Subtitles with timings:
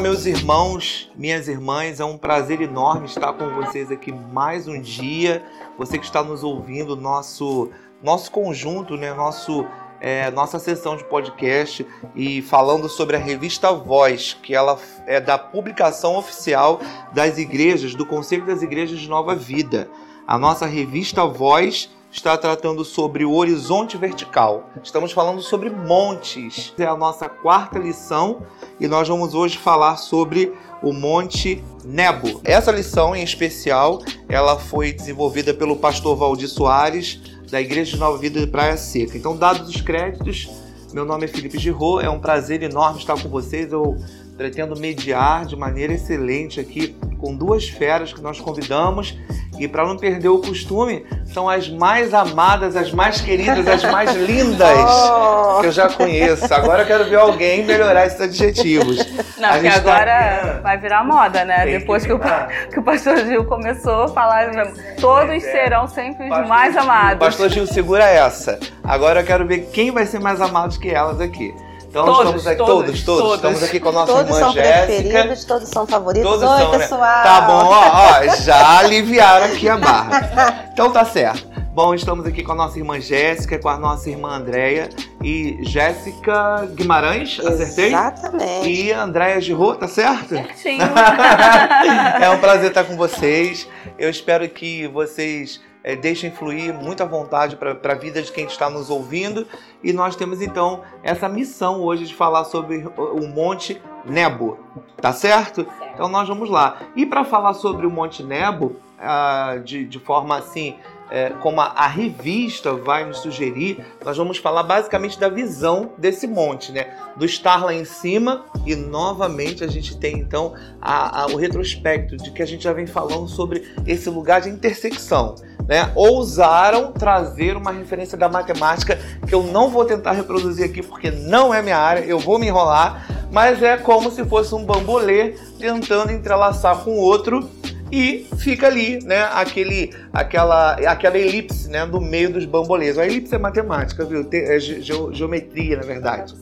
[0.00, 5.44] Meus irmãos, minhas irmãs, é um prazer enorme estar com vocês aqui mais um dia.
[5.76, 7.68] Você que está nos ouvindo, nosso,
[8.02, 9.12] nosso conjunto, né?
[9.12, 9.66] Nosso,
[10.00, 15.36] é, nossa sessão de podcast e falando sobre a revista Voz, que ela é da
[15.36, 16.80] publicação oficial
[17.12, 19.90] das igrejas, do Conselho das Igrejas de Nova Vida.
[20.26, 24.68] A nossa revista Voz está tratando sobre o horizonte vertical.
[24.82, 26.74] Estamos falando sobre montes.
[26.78, 28.42] É a nossa quarta lição
[28.80, 30.52] e nós vamos hoje falar sobre
[30.82, 32.40] o Monte Nebo.
[32.44, 38.16] Essa lição em especial, ela foi desenvolvida pelo pastor Valdir Soares, da Igreja de Nova
[38.18, 39.16] Vida de Praia Seca.
[39.16, 40.48] Então, dados os créditos,
[40.92, 43.70] meu nome é Felipe Girô, é um prazer enorme estar com vocês.
[43.70, 43.96] Eu
[44.40, 49.14] pretendo mediar de maneira excelente aqui com duas feras que nós convidamos
[49.58, 54.16] e para não perder o costume, são as mais amadas, as mais queridas, as mais
[54.16, 55.60] lindas oh.
[55.60, 56.54] que eu já conheço.
[56.54, 58.96] Agora eu quero ver alguém melhorar esses adjetivos.
[59.36, 60.60] Não, porque tá agora tá...
[60.62, 61.64] vai virar moda, né?
[61.64, 62.20] Tem Depois que, que, o,
[62.72, 64.50] que, o, pastor Gil começou a falar,
[64.98, 67.18] todos é, serão sempre os mais amados.
[67.18, 68.58] Pastor Gil, segura essa.
[68.82, 71.52] Agora eu quero ver quem vai ser mais amado que elas aqui.
[71.90, 74.62] Então todos, estamos aqui, todos, todos, todos, Estamos aqui com a nossa todos irmã Jéssica.
[74.62, 76.30] Todos são preferidos, todos são favoritos.
[76.30, 77.00] Todos Oi, são, pessoal.
[77.00, 77.22] Né?
[77.24, 80.70] Tá bom, ó, ó, já aliviaram aqui a barra.
[80.72, 81.50] Então tá certo.
[81.74, 84.88] Bom, estamos aqui com a nossa irmã Jéssica, com a nossa irmã Andréia
[85.20, 87.88] e Jéssica Guimarães, acertei?
[87.88, 88.68] Exatamente.
[88.68, 90.28] E Andréia Girô, tá certo?
[90.28, 90.82] Certinho.
[92.22, 93.68] é um prazer estar com vocês.
[93.98, 98.46] Eu espero que vocês é, deixem fluir muito à vontade para a vida de quem
[98.46, 99.46] está nos ouvindo.
[99.82, 104.58] E nós temos então essa missão hoje de falar sobre o Monte Nebo,
[105.00, 105.66] tá certo?
[105.94, 106.78] Então nós vamos lá.
[106.96, 110.76] E para falar sobre o Monte Nebo, uh, de, de forma assim
[111.10, 116.26] é, como a, a, revista vai nos sugerir, nós vamos falar basicamente da visão desse
[116.26, 116.96] monte, né?
[117.16, 122.16] Do estar lá em cima e novamente a gente tem então a, a, o retrospecto
[122.16, 125.34] de que a gente já vem falando sobre esse lugar de intersecção.
[125.70, 125.88] Né?
[125.94, 131.54] Ousaram trazer uma referência da matemática que eu não vou tentar reproduzir aqui porque não
[131.54, 136.10] é minha área, eu vou me enrolar, mas é como se fosse um bambolê tentando
[136.10, 137.48] entrelaçar com outro
[137.92, 142.98] e fica ali, né, aquele, aquela, aquela elipse, né, do meio dos bambolês.
[142.98, 144.28] A elipse é matemática, viu?
[144.32, 146.34] É geometria, na verdade.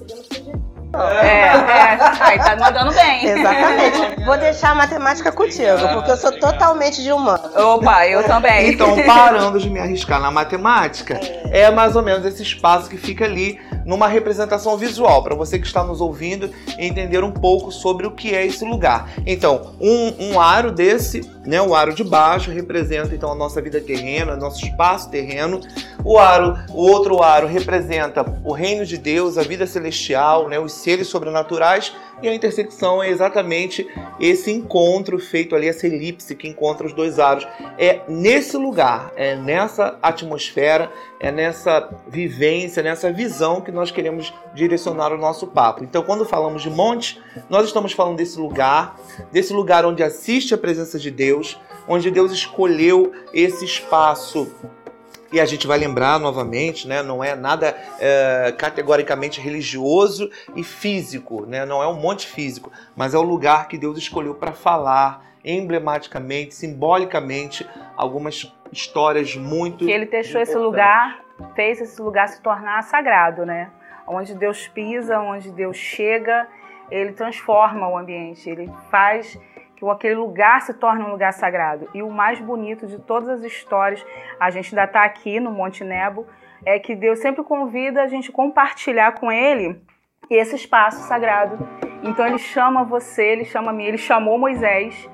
[0.95, 1.99] É, é.
[2.21, 3.27] Aí tá mandando bem.
[3.27, 4.25] Exatamente.
[4.25, 7.41] Vou deixar a matemática contigo, porque eu sou totalmente de humano.
[7.57, 8.71] Opa, eu também.
[8.71, 13.25] Então, parando de me arriscar na matemática, é mais ou menos esse espaço que fica
[13.25, 18.11] ali numa representação visual, para você que está nos ouvindo entender um pouco sobre o
[18.11, 19.09] que é esse lugar.
[19.27, 23.81] Então, um, um aro desse, né, o aro de baixo, representa então a nossa vida
[23.81, 25.61] terrena, nosso espaço terreno.
[26.05, 30.73] O aro, o outro aro representa o reino de Deus, a vida celestial, né, os
[30.73, 31.95] seres sobrenaturais.
[32.21, 33.89] E a intersecção é exatamente
[34.19, 37.47] esse encontro feito ali, essa elipse que encontra os dois aros.
[37.79, 45.13] É nesse lugar, é nessa atmosfera, é nessa vivência, nessa visão que nós queremos direcionar
[45.13, 45.85] o nosso papo.
[45.85, 48.99] Então, quando falamos de monte, nós estamos falando desse lugar,
[49.31, 51.38] desse lugar onde assiste a presença de Deus,
[51.87, 54.53] onde Deus escolheu esse espaço
[55.33, 61.45] e a gente vai lembrar novamente, né, não é nada é, categoricamente religioso e físico,
[61.45, 65.27] né, não é um monte físico, mas é o lugar que Deus escolheu para falar
[65.45, 69.85] emblematicamente, simbolicamente, algumas histórias muito.
[69.85, 71.21] Que ele deixou esse lugar,
[71.55, 73.71] fez esse lugar se tornar sagrado, né?
[74.07, 76.49] Onde Deus pisa, onde Deus chega,
[76.91, 79.39] ele transforma o ambiente, ele faz
[79.79, 81.89] que aquele lugar se torne um lugar sagrado.
[81.95, 84.05] E o mais bonito de todas as histórias,
[84.41, 86.27] a gente ainda está aqui no Monte Nebo,
[86.67, 89.81] é que Deus sempre convida a gente compartilhar com Ele
[90.29, 91.57] esse espaço sagrado.
[92.03, 95.09] Então Ele chama você, Ele chama mim, Ele chamou Moisés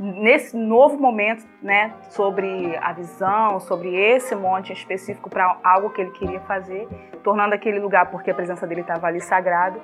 [0.00, 6.12] nesse novo momento, né, sobre a visão, sobre esse monte específico para algo que ele
[6.12, 6.86] queria fazer,
[7.24, 9.80] tornando aquele lugar, porque a presença dele estava ali sagrado,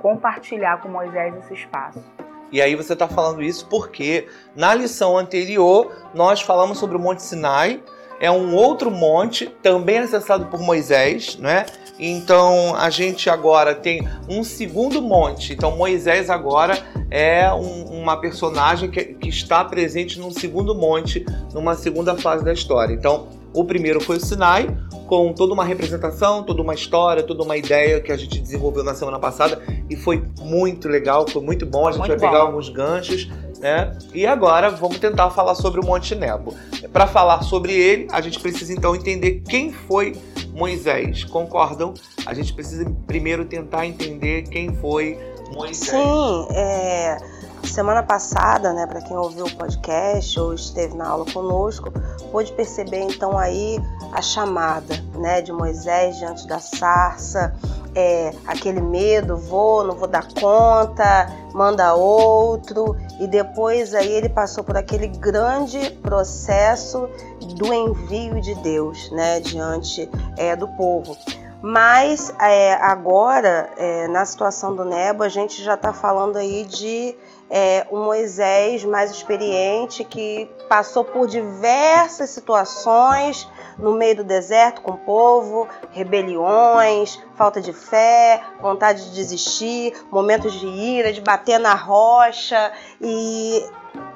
[0.00, 2.27] compartilhar com Moisés esse espaço.
[2.50, 7.22] E aí você está falando isso porque na lição anterior nós falamos sobre o Monte
[7.22, 7.82] Sinai,
[8.20, 11.66] é um outro monte, também acessado por Moisés, né?
[11.98, 15.52] Então a gente agora tem um segundo monte.
[15.52, 16.78] Então Moisés agora
[17.10, 22.52] é um, uma personagem que, que está presente num segundo monte, numa segunda fase da
[22.52, 22.92] história.
[22.92, 24.68] Então o primeiro foi o Sinai,
[25.08, 28.94] com toda uma representação, toda uma história, toda uma ideia que a gente desenvolveu na
[28.94, 29.60] semana passada
[29.90, 31.88] e foi muito legal, foi muito bom.
[31.88, 32.26] A gente muito vai bom.
[32.26, 33.28] pegar alguns ganchos,
[33.58, 33.98] né?
[34.14, 36.54] E agora vamos tentar falar sobre o Monte Nebo.
[36.92, 40.14] Para falar sobre ele, a gente precisa então entender quem foi
[40.52, 41.24] Moisés.
[41.24, 41.94] Concordam?
[42.24, 45.18] A gente precisa primeiro tentar entender quem foi
[45.52, 45.90] Moisés.
[45.90, 47.16] Sim, é,
[47.64, 51.92] semana passada, né, para quem ouviu o podcast ou esteve na aula conosco,
[52.30, 53.78] pôde perceber então aí
[54.12, 57.54] a chamada, né, de Moisés diante da sarça,
[57.94, 64.62] é, aquele medo, vou, não vou dar conta, manda outro, e depois aí ele passou
[64.62, 67.08] por aquele grande processo
[67.56, 71.16] do envio de Deus, né, diante é, do povo.
[71.60, 77.16] Mas é, agora, é, na situação do Nebo, a gente já está falando aí de
[77.50, 83.48] é, um Moisés mais experiente que passou por diversas situações
[83.78, 90.52] no meio do deserto com o povo, rebeliões, falta de fé, vontade de desistir, momentos
[90.52, 93.64] de ira, de bater na rocha e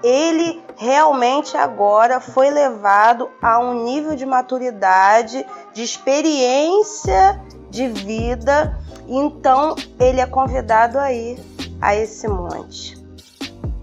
[0.02, 7.40] ele realmente agora foi levado a um nível de maturidade, de experiência
[7.70, 11.40] de vida, então ele é convidado a ir
[11.80, 13.01] a esse monte.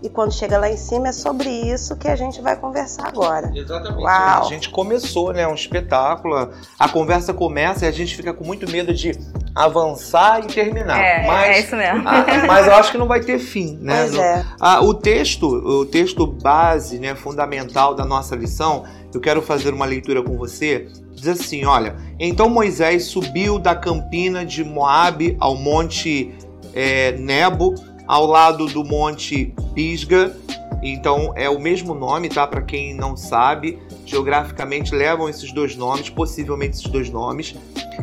[0.02, 3.52] E quando chega lá em cima é sobre isso que a gente vai conversar agora.
[3.54, 4.02] Exatamente.
[4.02, 4.42] Uau.
[4.42, 5.46] A gente começou, né?
[5.46, 6.52] Um espetáculo.
[6.80, 9.12] A conversa começa e a gente fica com muito medo de
[9.54, 10.98] avançar e terminar.
[10.98, 12.08] É, mas, é isso mesmo.
[12.08, 14.00] ah, mas eu acho que não vai ter fim, né?
[14.04, 14.46] Pois No- é.
[14.60, 19.86] Ah, o texto, o texto base, né, fundamental da nossa lição, eu quero fazer uma
[19.86, 20.88] leitura com você.
[21.14, 26.34] Diz assim, olha: então Moisés subiu da campina de Moabe ao monte
[26.74, 27.76] é, Nebo,
[28.10, 30.36] ao lado do monte Pisga.
[30.82, 32.48] Então é o mesmo nome, tá?
[32.48, 37.56] Para quem não sabe, geograficamente levam esses dois nomes, possivelmente esses dois nomes,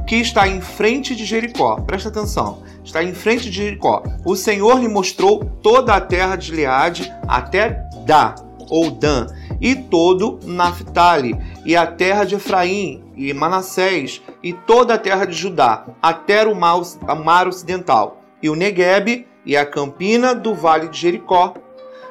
[0.07, 1.81] que está em frente de Jericó.
[1.81, 2.63] Presta atenção.
[2.85, 4.05] Está em frente de Jericó.
[4.25, 8.37] O Senhor lhe mostrou toda a terra de Gileade até Dá
[8.71, 9.27] ou Dan
[9.61, 15.35] e todo Naphtali e a terra de Efraim e Manassés e toda a terra de
[15.35, 21.55] Judá até o mar, ocidental e o Negueb e a campina do vale de Jericó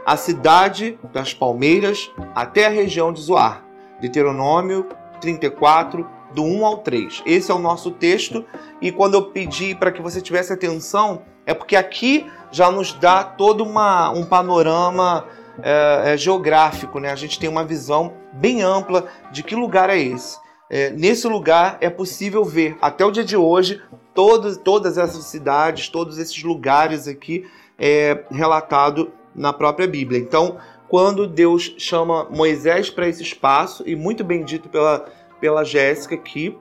[0.06, 3.66] a cidade das palmeiras até a região de Zoar.
[4.00, 4.88] Deuteronômio
[5.20, 7.24] 34, do 1 ao 3.
[7.26, 8.46] Esse é o nosso texto,
[8.82, 13.24] e quando eu pedi para que você tivesse atenção, é porque aqui já nos dá
[13.24, 15.26] todo uma, um panorama
[15.64, 17.12] é, é, geográfico, né?
[17.12, 20.38] A gente tem uma visão bem ampla de que lugar é esse.
[20.70, 23.82] É, nesse lugar é possível ver, até o dia de hoje,
[24.15, 27.45] todos, todas essas cidades, todos esses lugares aqui
[27.77, 30.19] é, relatado na própria Bíblia.
[30.19, 30.57] Então,
[30.88, 35.06] quando Deus chama Moisés para esse espaço, e muito bem dito pela,
[35.41, 36.57] pela Jéssica aqui,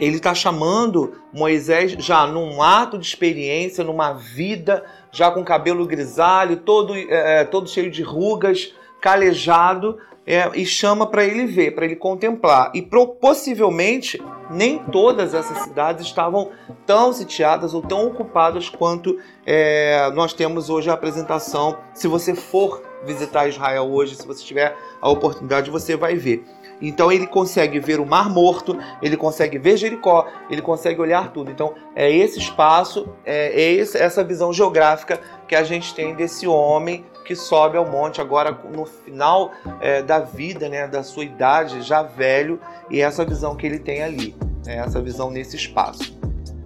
[0.00, 6.56] ele está chamando Moisés já num ato de experiência, numa vida, já com cabelo grisalho,
[6.56, 9.98] todo, é, todo cheio de rugas, calejado,
[10.28, 12.70] é, e chama para ele ver, para ele contemplar.
[12.74, 16.50] E possivelmente nem todas essas cidades estavam
[16.84, 21.78] tão sitiadas ou tão ocupadas quanto é, nós temos hoje a apresentação.
[21.94, 26.44] Se você for visitar Israel hoje, se você tiver a oportunidade, você vai ver.
[26.80, 31.50] Então ele consegue ver o Mar Morto, ele consegue ver Jericó, ele consegue olhar tudo.
[31.50, 36.46] Então é esse espaço, é, é esse- essa visão geográfica que a gente tem desse
[36.46, 39.50] homem que sobe ao monte agora no final
[39.80, 42.58] é, da vida, né, da sua idade, já velho,
[42.90, 46.16] e essa visão que ele tem ali, né, essa visão nesse espaço.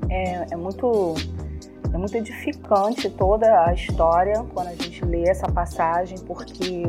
[0.08, 1.14] É, é muito
[1.92, 6.87] é muito edificante toda a história quando a gente lê essa passagem, porque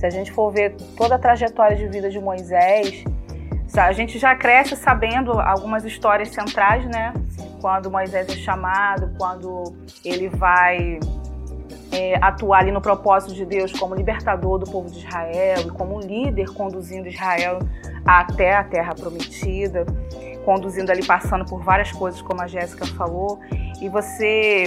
[0.00, 3.04] se a gente for ver toda a trajetória de vida de Moisés,
[3.76, 7.12] a gente já cresce sabendo algumas histórias centrais, né?
[7.60, 10.98] Quando Moisés é chamado, quando ele vai
[11.92, 16.00] é, atuar ali no propósito de Deus como libertador do povo de Israel e como
[16.00, 17.58] líder conduzindo Israel
[18.02, 19.84] até a terra prometida,
[20.46, 23.38] conduzindo ali, passando por várias coisas, como a Jéssica falou,
[23.82, 24.64] e você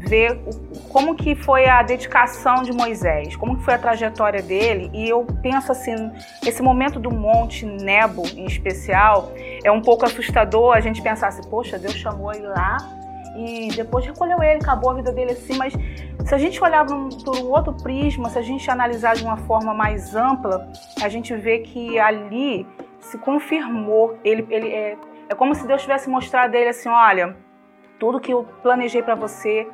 [0.00, 4.90] vê o- como que foi a dedicação de Moisés, como que foi a trajetória dele,
[4.92, 5.94] e eu penso assim,
[6.44, 11.42] esse momento do Monte Nebo em especial, é um pouco assustador a gente pensar assim,
[11.48, 12.78] poxa, Deus chamou ele lá
[13.36, 15.72] e depois recolheu ele, acabou a vida dele assim, mas
[16.24, 19.72] se a gente olhar por um outro prisma, se a gente analisar de uma forma
[19.72, 20.66] mais ampla,
[21.02, 22.66] a gente vê que ali
[23.00, 24.96] se confirmou, ele, ele é,
[25.28, 27.36] é como se Deus tivesse mostrado a ele assim, olha,
[28.00, 29.70] tudo que eu planejei para você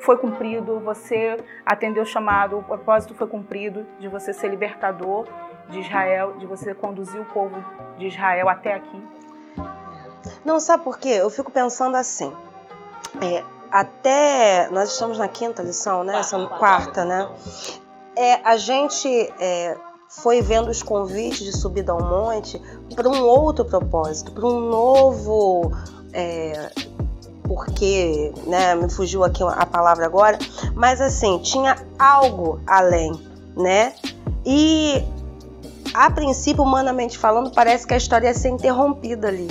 [0.00, 5.26] foi cumprido, você atendeu o chamado, o propósito foi cumprido de você ser libertador
[5.68, 7.62] de Israel, de você conduzir o povo
[7.98, 9.02] de Israel até aqui.
[10.44, 11.08] Não, sabe por quê?
[11.08, 12.32] Eu fico pensando assim.
[13.20, 14.68] é, até.
[14.70, 16.18] Nós estamos na quinta lição, né?
[16.18, 17.28] Essa quarta, né?
[18.16, 19.76] É, a gente é,
[20.08, 22.60] foi vendo os convites de subida ao monte
[22.94, 25.72] para um outro propósito, para um novo.
[26.12, 26.70] é,
[27.50, 28.76] porquê, né?
[28.76, 30.38] Me fugiu aqui a palavra agora,
[30.72, 33.12] mas assim, tinha algo além,
[33.56, 33.92] né?
[34.46, 35.04] E
[35.92, 39.48] a princípio, humanamente falando, parece que a história ia ser interrompida ali.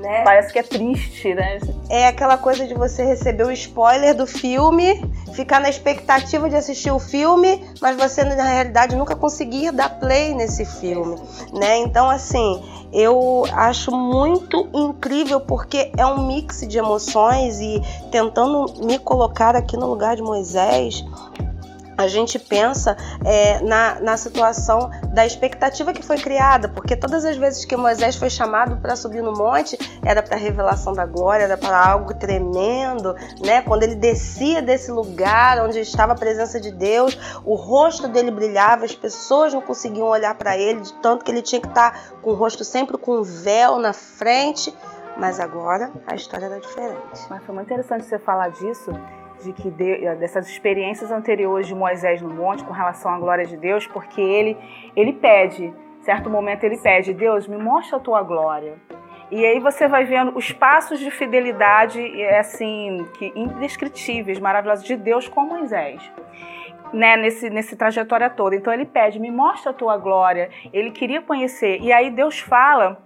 [0.00, 0.22] Né?
[0.24, 1.58] Parece que é triste, né?
[1.90, 5.02] É aquela coisa de você receber o spoiler do filme,
[5.34, 10.34] ficar na expectativa de assistir o filme, mas você na realidade nunca conseguir dar play
[10.34, 11.16] nesse filme,
[11.52, 11.78] né?
[11.78, 18.98] Então assim, eu acho muito incrível porque é um mix de emoções e tentando me
[18.98, 21.04] colocar aqui no lugar de Moisés,
[22.00, 27.36] a gente pensa é, na, na situação da expectativa que foi criada, porque todas as
[27.36, 31.44] vezes que Moisés foi chamado para subir no monte, era para a revelação da glória,
[31.44, 33.14] era para algo tremendo,
[33.44, 33.60] né?
[33.62, 38.86] Quando ele descia desse lugar onde estava a presença de Deus, o rosto dele brilhava,
[38.86, 42.00] as pessoas não conseguiam olhar para ele, de tanto que ele tinha que estar tá
[42.22, 44.74] com o rosto sempre com um véu na frente.
[45.18, 47.26] Mas agora a história era diferente.
[47.28, 48.90] Mas foi muito interessante você falar disso,
[49.42, 53.44] de que de, eh, dessas experiências anteriores de Moisés no monte com relação à glória
[53.44, 54.56] de Deus, porque ele
[54.94, 58.74] ele pede, certo momento ele pede, Deus, me mostra a tua glória.
[59.30, 62.00] E aí você vai vendo os passos de fidelidade
[62.36, 66.02] assim, que indescritíveis, maravilhosos de Deus com Moisés.
[66.92, 68.56] Né, nesse, nesse trajetória toda.
[68.56, 70.50] Então ele pede, me mostra a tua glória.
[70.72, 71.80] Ele queria conhecer.
[71.80, 73.00] E aí Deus fala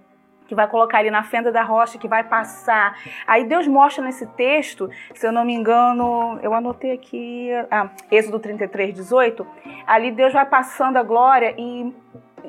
[0.47, 2.97] que vai colocar ali na fenda da rocha, que vai passar.
[3.25, 8.39] Aí Deus mostra nesse texto, se eu não me engano, eu anotei aqui, ah, Êxodo
[8.39, 9.45] 33, 18,
[9.85, 11.93] ali Deus vai passando a glória e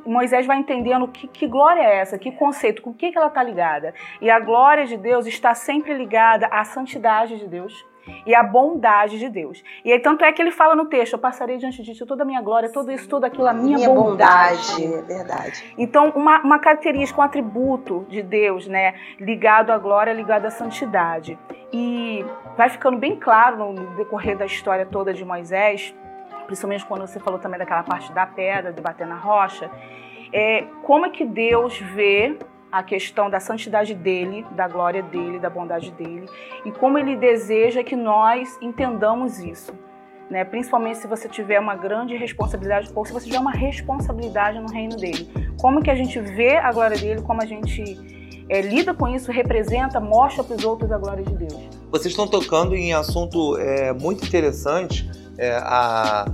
[0.05, 3.29] Moisés vai entendendo que, que glória é essa, que conceito, com o que, que ela
[3.29, 3.95] está ligada.
[4.21, 7.85] E a glória de Deus está sempre ligada à santidade de Deus
[8.25, 9.63] e a bondade de Deus.
[9.85, 12.23] E aí, tanto é que ele fala no texto: Eu passarei diante de ti toda
[12.23, 14.83] a minha glória, tudo isso, tudo aquilo, a minha, minha bondade.
[14.83, 14.95] bondade.
[14.95, 15.75] É verdade.
[15.79, 18.95] Então, uma, uma característica, um atributo de Deus, né?
[19.19, 21.39] Ligado à glória, ligado à santidade.
[21.73, 22.25] E
[22.57, 25.95] vai ficando bem claro no decorrer da história toda de Moisés,
[26.47, 29.71] principalmente quando você falou também daquela parte da pedra, de bater na rocha,
[30.33, 32.39] é, como é que Deus vê
[32.79, 36.27] a questão da santidade dele, da glória dele, da bondade dele
[36.65, 39.73] e como ele deseja que nós entendamos isso.
[40.29, 40.45] Né?
[40.45, 44.95] Principalmente se você tiver uma grande responsabilidade ou se você tiver uma responsabilidade no reino
[44.97, 45.31] dele.
[45.59, 49.33] Como que a gente vê a glória dele, como a gente é, lida com isso,
[49.33, 51.69] representa, mostra para os outros a glória de Deus.
[51.91, 56.27] Vocês estão tocando em assunto é, muito interessante, é, a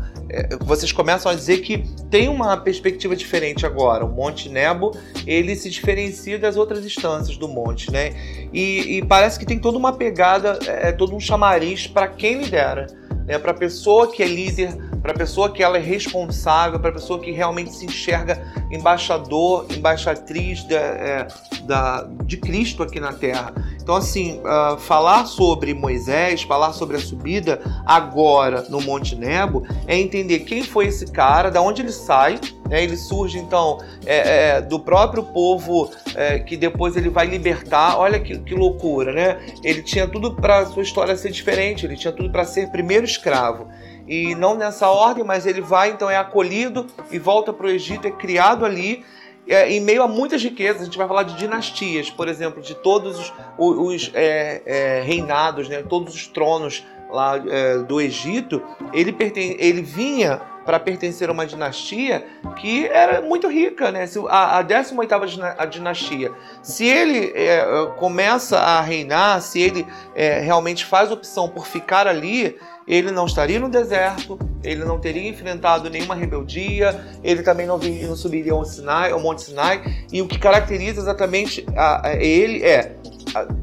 [0.60, 4.04] vocês começam a dizer que tem uma perspectiva diferente agora.
[4.04, 4.96] O Monte Nebo
[5.26, 8.12] ele se diferencia das outras instâncias do monte, né?
[8.52, 12.42] E, e parece que tem toda uma pegada, é, é todo um chamariz para quem
[12.42, 12.86] lidera,
[13.26, 13.38] né?
[13.38, 16.92] Para a pessoa que é líder, para a pessoa que ela é responsável, para a
[16.92, 18.40] pessoa que realmente se enxerga
[18.70, 21.26] embaixador, embaixatriz da, é,
[21.64, 23.52] da, de Cristo aqui na Terra.
[23.82, 29.98] Então, assim, uh, falar sobre Moisés, falar sobre a subida agora no Monte Nebo, é
[29.98, 32.38] entender quem foi esse cara, da onde ele sai.
[32.68, 32.84] Né?
[32.84, 37.98] Ele surge, então, é, é, do próprio povo é, que depois ele vai libertar.
[37.98, 39.38] Olha que, que loucura, né?
[39.64, 43.66] Ele tinha tudo para sua história ser diferente, ele tinha tudo para ser primeiro escravo
[44.06, 48.06] e não nessa ordem, mas ele vai, então é acolhido e volta para o Egito,
[48.06, 49.04] é criado ali
[49.46, 52.74] é, em meio a muitas riquezas, a gente vai falar de dinastias, por exemplo, de
[52.74, 59.12] todos os, os é, é, reinados, né, todos os tronos lá é, do Egito, ele,
[59.12, 62.24] perten ele vinha para pertencer a uma dinastia
[62.56, 64.04] que era muito rica, né?
[64.28, 66.30] A, a 18ª dinastia.
[66.62, 67.64] Se ele é,
[67.96, 73.60] começa a reinar, se ele é, realmente faz opção por ficar ali, ele não estaria
[73.60, 78.64] no deserto, ele não teria enfrentado nenhuma rebeldia, ele também não, viria, não subiria ao,
[78.64, 79.82] Sinai, ao Monte Sinai.
[80.12, 82.92] E o que caracteriza exatamente a, a ele é,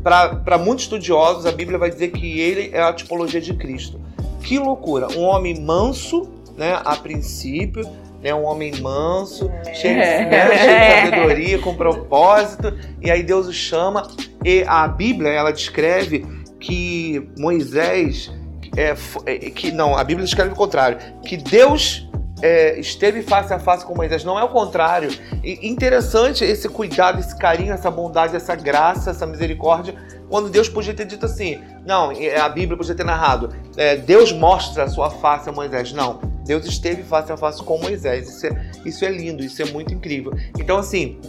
[0.04, 4.00] para muitos estudiosos, a Bíblia vai dizer que ele é a tipologia de Cristo.
[4.42, 5.08] Que loucura!
[5.18, 7.88] Um homem manso, né, a princípio,
[8.22, 13.54] né, um homem manso, cheio, né, cheio de sabedoria, com propósito, e aí Deus o
[13.54, 14.08] chama.
[14.44, 16.26] E a Bíblia ela descreve
[16.60, 18.32] que Moisés
[18.76, 18.96] é,
[19.26, 22.10] é, que não, a Bíblia escreve o contrário, que Deus
[22.42, 25.10] é, esteve face a face com Moisés, não é o contrário.
[25.44, 29.96] E interessante esse cuidado, esse carinho, essa bondade, essa graça, essa misericórdia,
[30.30, 34.84] quando Deus podia ter dito assim, não, a Bíblia podia ter narrado, é, Deus mostra
[34.84, 35.92] a sua face a Moisés.
[35.92, 38.30] Não, Deus esteve face a face com Moisés.
[38.30, 40.32] Isso é, isso é lindo, isso é muito incrível.
[40.58, 41.20] Então, assim,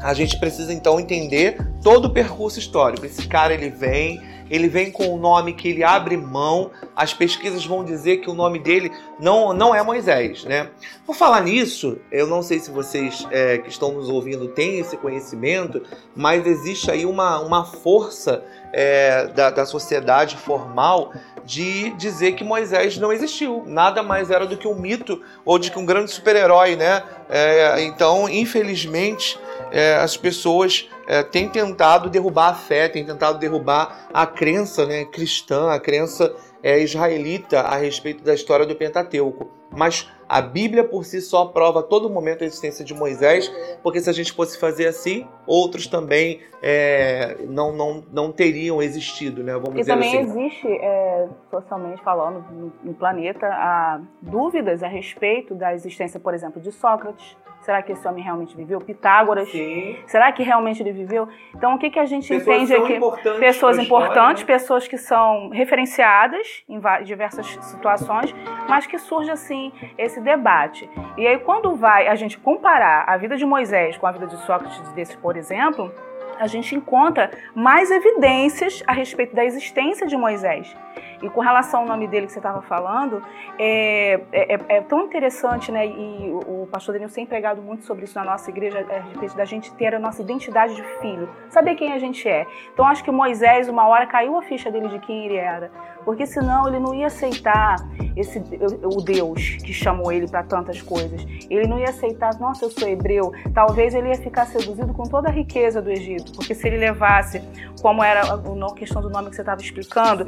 [0.00, 3.04] a gente precisa então entender todo o percurso histórico.
[3.04, 4.20] Esse cara ele vem,
[4.50, 6.70] ele vem com um nome que ele abre mão.
[6.94, 10.70] As pesquisas vão dizer que o nome dele não, não é Moisés, né?
[11.06, 14.96] Por falar nisso, eu não sei se vocês é, que estão nos ouvindo têm esse
[14.96, 15.82] conhecimento,
[16.14, 21.12] mas existe aí uma, uma força é, da, da sociedade formal
[21.44, 23.64] de dizer que Moisés não existiu.
[23.66, 27.02] Nada mais era do que um mito ou de que um grande super-herói, né?
[27.28, 29.38] É, então, infelizmente,
[29.70, 35.06] é, as pessoas é, têm tentado derrubar a fé, têm tentado derrubar a crença né,
[35.06, 39.50] cristã, a crença é, israelita a respeito da história do Pentateuco.
[39.70, 43.50] Mas a Bíblia por si só prova a todo momento a existência de Moisés,
[43.82, 49.42] porque se a gente fosse fazer assim, outros também é, não, não, não teriam existido,
[49.42, 49.52] né?
[49.54, 50.40] Vamos e dizer também assim.
[50.40, 56.60] existe, é, socialmente falando, no, no planeta, há dúvidas a respeito da existência, por exemplo,
[56.60, 57.36] de Sócrates,
[57.68, 58.80] Será que esse homem realmente viveu?
[58.80, 59.50] Pitágoras?
[59.50, 59.98] Sim.
[60.06, 61.28] Será que realmente ele viveu?
[61.54, 62.94] Então, o que, que a gente Pessoas entende aqui?
[62.94, 64.46] importantes Pessoas pra história, importantes, né?
[64.46, 68.34] pessoas que são referenciadas em diversas situações,
[68.66, 70.88] mas que surge assim esse debate.
[71.18, 74.38] E aí, quando vai a gente comparar a vida de Moisés com a vida de
[74.46, 75.92] Sócrates, desses, por exemplo,
[76.38, 80.74] a gente encontra mais evidências a respeito da existência de Moisés.
[81.20, 83.20] E com relação ao nome dele que você estava falando,
[83.58, 85.84] é, é, é- é tão interessante, né?
[85.86, 89.36] E o, o pastor Daniel tem pregado muito sobre isso na nossa igreja, a respeito
[89.36, 92.46] da gente ter a nossa identidade de filho, saber quem a gente é.
[92.72, 95.72] Então acho que Moisés, uma hora caiu a ficha dele de quem ele era,
[96.04, 97.76] porque senão ele não ia aceitar
[98.16, 98.42] esse
[98.82, 101.24] o Deus que chamou ele para tantas coisas.
[101.48, 103.32] Ele não ia aceitar, nossa, eu sou hebreu.
[103.54, 107.42] Talvez ele ia ficar seduzido com toda a riqueza do Egito, porque se ele levasse,
[107.80, 110.24] como era a questão do nome que você estava explicando,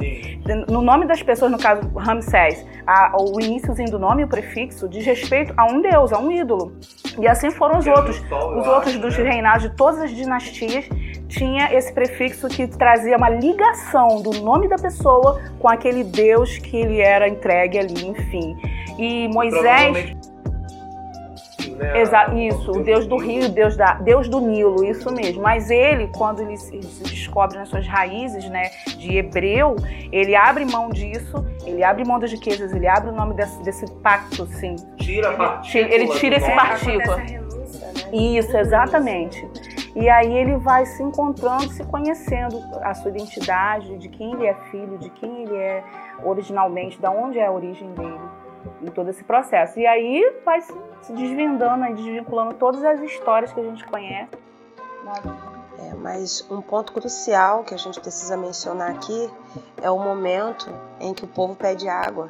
[0.69, 5.05] no nome das pessoas, no caso Ramsés, a- o iníciozinho do nome o prefixo diz
[5.05, 6.73] respeito a um deus, a um ídolo.
[7.19, 8.21] E assim foram os outros.
[8.59, 9.29] Os outros dos né?
[9.29, 10.87] reinados de todas as dinastias
[11.31, 16.77] tinha esse prefixo que trazia uma ligação do nome da pessoa com aquele deus que
[16.77, 18.57] ele era entregue ali, enfim.
[18.97, 20.15] E Moisés né?
[21.95, 25.41] Exa isso, o deus do rio, deus, da, deus do Nilo, isso mesmo.
[25.41, 29.75] Mas ele, quando ele se, se descobre nas suas raízes, né, de hebreu,
[30.11, 33.91] ele abre mão disso, ele abre mão das riquezas, ele abre o nome desse, desse
[33.95, 34.75] pacto, sim.
[34.97, 37.17] Tira a partícula Ele tira esse partícula.
[37.17, 37.41] Né?
[38.13, 39.47] Isso, exatamente.
[39.95, 44.53] E aí ele vai se encontrando, se conhecendo a sua identidade, de quem ele é
[44.69, 45.83] filho, de quem ele é
[46.23, 48.21] originalmente, da onde é a origem dele,
[48.81, 49.79] em todo esse processo.
[49.79, 50.73] E aí vai se,
[51.09, 54.31] desvendando e desvinculando todas as histórias que a gente conhece.
[55.79, 59.29] É, mas um ponto crucial que a gente precisa mencionar aqui
[59.81, 62.29] é o momento em que o povo pede água.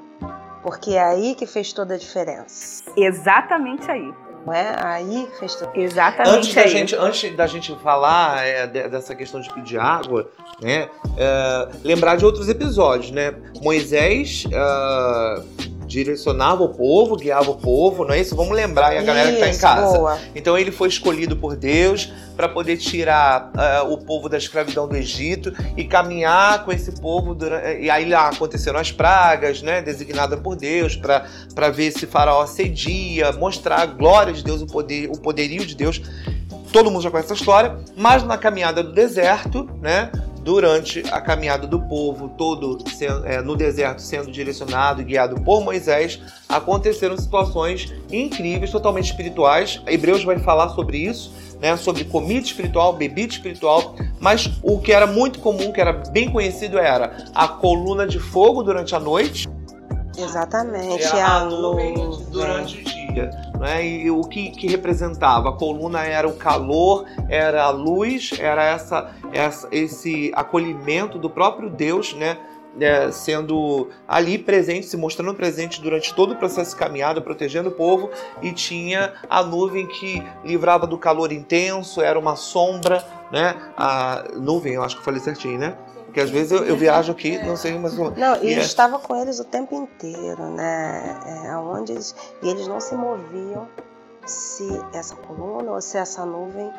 [0.63, 2.83] Porque é aí que fez toda a diferença.
[2.95, 4.13] Exatamente aí.
[4.45, 4.75] Não é?
[4.83, 6.67] Aí fez toda Exatamente Antes da, aí.
[6.69, 10.29] gente, antes da gente falar é, de- dessa questão de pedir água,
[10.61, 10.89] né?
[11.17, 13.33] é, lembrar de outros episódios, né?
[13.61, 18.35] Moisés é, direcionava o povo, guiava o povo, não é isso?
[18.35, 19.97] Vamos lembrar aí a galera que tá em Isso, casa.
[19.97, 20.17] Boa.
[20.33, 24.95] Então ele foi escolhido por Deus para poder tirar ah, o povo da escravidão do
[24.95, 27.35] Egito e caminhar com esse povo.
[27.35, 32.45] Durante, e aí lá aconteceram as pragas, né, designadas por Deus para ver se Faraó
[32.47, 36.01] cedia, mostrar a glória de Deus, o poder, o poderio de Deus.
[36.71, 40.09] Todo mundo já conhece essa história, mas na caminhada do deserto, né?
[40.43, 42.79] Durante a caminhada do povo todo
[43.25, 49.79] é, no deserto sendo direcionado e guiado por Moisés, aconteceram situações incríveis, totalmente espirituais.
[49.85, 51.77] Hebreus vai falar sobre isso, né?
[51.77, 53.95] Sobre comida espiritual, bebida espiritual.
[54.19, 58.63] Mas o que era muito comum, que era bem conhecido, era a coluna de fogo
[58.63, 59.47] durante a noite
[60.17, 61.03] Exatamente.
[61.03, 62.27] e a, a nuvem nuvem.
[62.29, 63.31] durante o dia.
[63.59, 63.85] Né?
[63.85, 65.49] E o que, que representava?
[65.49, 71.69] A coluna era o calor, era a luz, era essa, essa, esse acolhimento do próprio
[71.69, 72.37] Deus, né?
[72.79, 77.73] É, sendo ali presente, se mostrando presente durante todo o processo de caminhada, protegendo o
[77.73, 78.09] povo,
[78.41, 83.57] e tinha a nuvem que livrava do calor intenso, era uma sombra, né?
[83.75, 85.75] A nuvem, eu acho que eu falei certinho, né?
[86.11, 88.99] Porque às vezes eu, eu viajo aqui, não sei, mas Não, e E é- estava
[88.99, 91.17] com eles o tempo inteiro, né?
[91.25, 93.65] É, eles, e eles não se moviam
[94.25, 96.69] se essa coluna ou se essa nuvem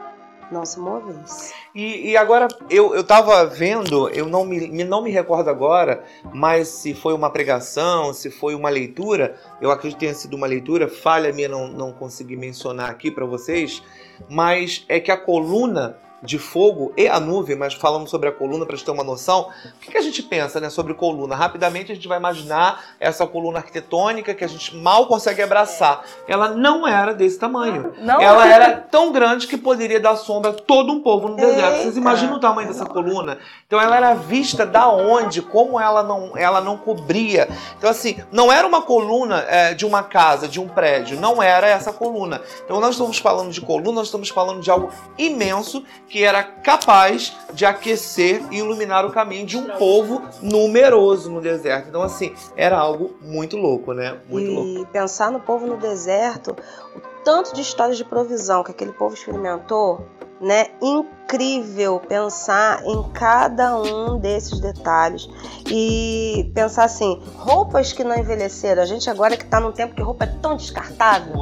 [0.51, 1.55] não se movesse.
[1.75, 6.05] E, e agora, eu, eu tava vendo, eu não me, me- não me recordo agora,
[6.31, 10.47] mas se foi uma pregação, se foi uma leitura, eu acredito que tenha sido uma
[10.47, 13.83] leitura, falha minha não, não conseguir mencionar aqui para vocês,
[14.29, 18.65] mas é que a coluna de fogo e a nuvem, mas falamos sobre a coluna
[18.65, 19.51] para gente ter uma noção.
[19.65, 21.35] O que, que, a gente pensa né, sobre coluna?
[21.35, 26.05] Rapidamente a gente vai imaginar essa coluna arquitetônica que a gente mal consegue abraçar.
[26.29, 27.93] Ela não era desse tamanho.
[27.99, 28.21] Não.
[28.21, 31.83] Ela era tão grande que poderia dar sombra a todo um povo no deserto.
[31.83, 33.39] Vocês imaginam o tamanho dessa coluna?
[33.67, 37.49] Então ela era vista da onde, como ela não, ela não cobria.
[37.79, 41.67] Então assim, não era uma coluna é, de uma casa, de um prédio, não era
[41.67, 42.41] essa coluna.
[42.65, 47.35] Então nós estamos falando de coluna, nós estamos falando de algo imenso que era capaz
[47.55, 51.89] de aquecer e iluminar o caminho de um povo numeroso no deserto.
[51.89, 54.21] Então assim, era algo muito louco, né?
[54.29, 54.93] Muito e louco.
[54.93, 56.55] pensar no povo no deserto,
[56.95, 60.07] o tanto de histórias de provisão que aquele povo experimentou,
[60.43, 60.67] né?
[60.83, 65.29] Incrível pensar em cada um desses detalhes
[65.71, 68.83] e pensar assim, roupas que não envelheceram.
[68.83, 71.33] A gente agora que está num tempo que roupa é tão descartável,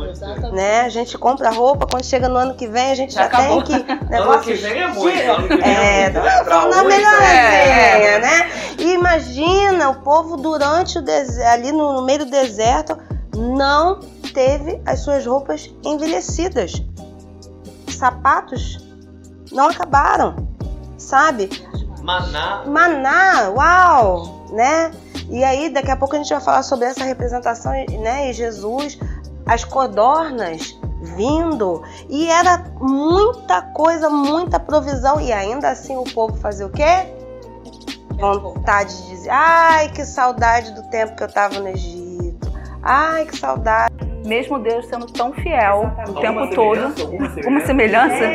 [0.52, 0.82] né?
[0.82, 3.62] A gente compra roupa quando chega no ano que vem a gente já, já tem
[3.64, 3.72] que
[4.10, 8.18] negócio ano que vem é muito, ano que vem é, é na melhor é.
[8.18, 8.50] né?
[8.78, 12.98] E imagina o povo durante o deserto, ali no meio do deserto
[13.34, 13.98] não
[14.34, 16.82] teve as suas roupas envelhecidas.
[17.88, 18.89] Sapatos
[19.52, 20.48] não acabaram,
[20.96, 21.48] sabe?
[22.02, 22.64] Maná.
[22.66, 24.90] Maná, uau, né?
[25.28, 28.30] E aí daqui a pouco a gente vai falar sobre essa representação, né?
[28.30, 28.98] E Jesus,
[29.46, 36.66] as codornas vindo e era muita coisa, muita provisão e ainda assim o povo fazia
[36.66, 37.06] o quê?
[38.18, 43.36] Vontade de dizer, ai que saudade do tempo que eu estava no Egito, ai que
[43.38, 43.89] saudade
[44.24, 46.92] mesmo Deus sendo tão fiel o tempo todo.
[47.46, 48.24] Uma semelhança?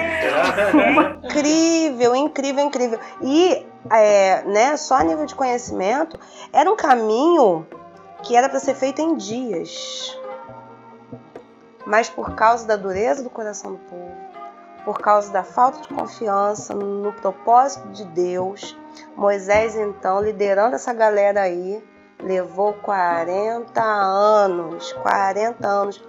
[0.75, 1.27] É.
[1.27, 2.99] incrível, incrível, incrível.
[3.21, 6.19] E, é, né, só a nível de conhecimento,
[6.51, 7.65] era um caminho
[8.23, 10.17] que era para ser feito em dias.
[11.85, 14.11] Mas por causa da dureza do coração do povo,
[14.83, 18.77] por causa da falta de confiança no propósito de Deus,
[19.15, 21.83] Moisés então liderando essa galera aí,
[22.21, 26.03] levou 40 anos, 40 anos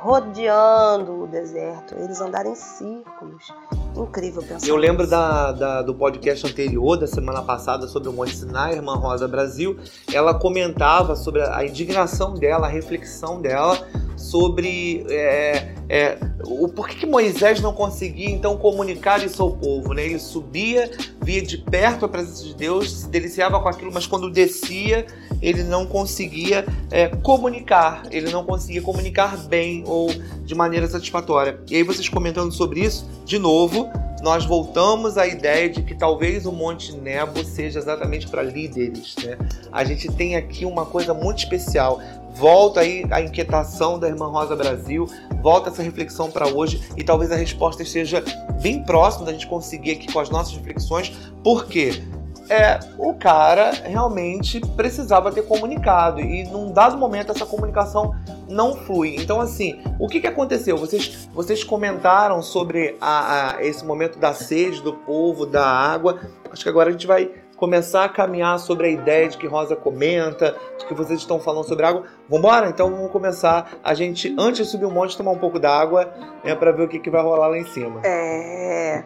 [0.00, 1.94] rodeando o deserto.
[1.94, 3.52] Eles andaram em círculos.
[3.96, 4.66] Incrível pensar.
[4.66, 8.94] Eu lembro da, da, do podcast anterior, da semana passada, sobre o Monte Sinai, Irmã
[8.94, 9.76] Rosa Brasil.
[10.12, 13.86] Ela comentava sobre a indignação dela, a reflexão dela
[14.20, 19.94] sobre é, é, o porquê que Moisés não conseguia então comunicar isso ao povo.
[19.94, 20.04] Né?
[20.04, 20.90] Ele subia,
[21.22, 25.06] via de perto a presença de Deus, se deliciava com aquilo, mas quando descia,
[25.40, 30.10] ele não conseguia é, comunicar, ele não conseguia comunicar bem ou
[30.44, 31.58] de maneira satisfatória.
[31.70, 33.79] E aí vocês comentando sobre isso, de novo,
[34.22, 39.14] nós voltamos à ideia de que talvez o Monte Nebo seja exatamente para líderes.
[39.16, 39.38] Né?
[39.72, 42.00] A gente tem aqui uma coisa muito especial.
[42.34, 45.06] Volta aí a inquietação da irmã Rosa Brasil,
[45.42, 48.22] volta essa reflexão para hoje e talvez a resposta esteja
[48.62, 51.12] bem próxima da gente conseguir aqui com as nossas reflexões.
[51.42, 52.02] Por quê?
[52.50, 58.12] É, o cara realmente precisava ter comunicado e num dado momento essa comunicação
[58.48, 59.14] não flui.
[59.16, 60.76] Então, assim, o que, que aconteceu?
[60.76, 66.18] Vocês, vocês comentaram sobre a, a, esse momento da sede do povo, da água.
[66.50, 69.76] Acho que agora a gente vai começar a caminhar sobre a ideia de que Rosa
[69.76, 72.02] comenta, de que vocês estão falando sobre água.
[72.28, 72.68] Vambora?
[72.68, 76.56] Então vamos começar a gente, antes de subir o monte, tomar um pouco d'água né,
[76.56, 78.00] para ver o que, que vai rolar lá em cima.
[78.04, 79.04] É.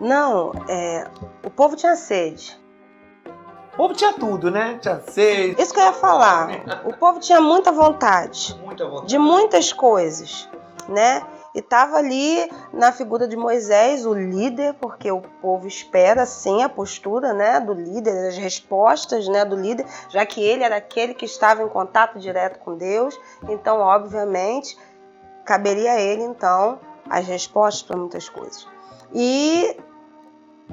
[0.00, 1.08] Não, é,
[1.44, 2.63] o povo tinha sede.
[3.74, 4.78] O povo tinha tudo, né?
[4.80, 5.60] Tinha sede.
[5.60, 6.48] Isso que eu ia falar.
[6.84, 8.56] O povo tinha muita vontade.
[8.64, 9.08] Muita vontade.
[9.08, 10.48] De muitas coisas,
[10.88, 11.26] né?
[11.52, 16.68] E estava ali na figura de Moisés, o líder, porque o povo espera sim a
[16.68, 21.24] postura né, do líder, as respostas né, do líder, já que ele era aquele que
[21.24, 23.18] estava em contato direto com Deus.
[23.48, 24.78] Então, obviamente,
[25.44, 26.78] caberia a ele então
[27.10, 28.68] as respostas para muitas coisas.
[29.12, 29.76] E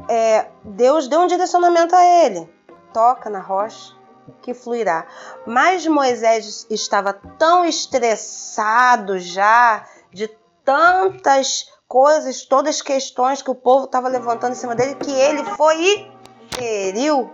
[0.07, 2.61] é, Deus deu um direcionamento a ele
[2.93, 3.95] toca na rocha
[4.41, 5.06] que fluirá.
[5.45, 10.27] Mas Moisés estava tão estressado já de
[10.63, 15.43] tantas coisas, todas as questões que o povo estava levantando em cima dele, que ele
[15.56, 16.12] foi e
[16.56, 17.30] feriu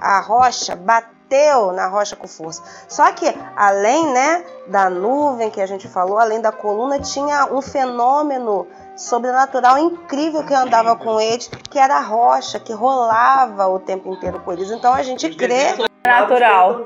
[0.00, 2.62] a rocha, bateu na rocha com força.
[2.88, 7.62] Só que além, né, da nuvem que a gente falou, além da coluna, tinha um
[7.62, 8.66] fenômeno
[8.98, 14.40] sobrenatural incrível que andava com eles, que era a rocha, que rolava o tempo inteiro
[14.40, 14.70] com eles.
[14.70, 15.74] Então a gente crê.
[16.04, 16.84] Natural.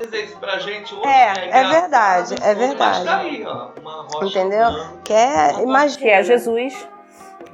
[1.05, 3.05] é, é verdade, é verdade.
[4.21, 4.69] Entendeu?
[5.03, 5.99] Que é, imagina.
[5.99, 6.87] Que é Jesus.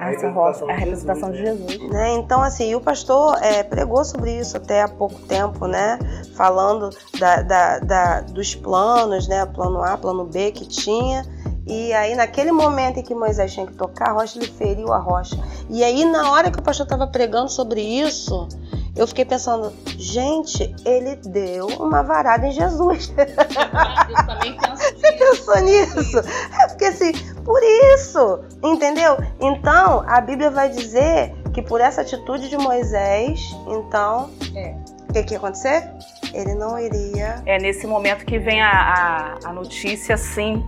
[0.00, 1.78] Essa rocha, a representação de Jesus.
[1.90, 2.14] Né?
[2.14, 5.98] Então, assim, o pastor é, pregou sobre isso até há pouco tempo, né?
[6.34, 9.44] Falando da, da, da, dos planos, né?
[9.44, 11.22] Plano A, plano B que tinha
[11.66, 14.98] E aí, naquele momento em que Moisés tinha que tocar a rocha, ele feriu a
[14.98, 15.38] rocha.
[15.68, 18.48] E aí, na hora que o pastor estava pregando sobre isso,
[18.96, 23.12] eu fiquei pensando, gente, ele deu uma varada em Jesus.
[23.16, 26.18] Eu também penso Você pensou nisso?
[26.60, 27.12] É porque assim,
[27.44, 27.60] por
[27.94, 29.16] isso, entendeu?
[29.40, 34.74] Então, a Bíblia vai dizer que por essa atitude de Moisés, então, é.
[35.08, 35.88] o que, que ia acontecer?
[36.34, 37.42] Ele não iria.
[37.46, 40.64] É nesse momento que vem a, a, a notícia assim.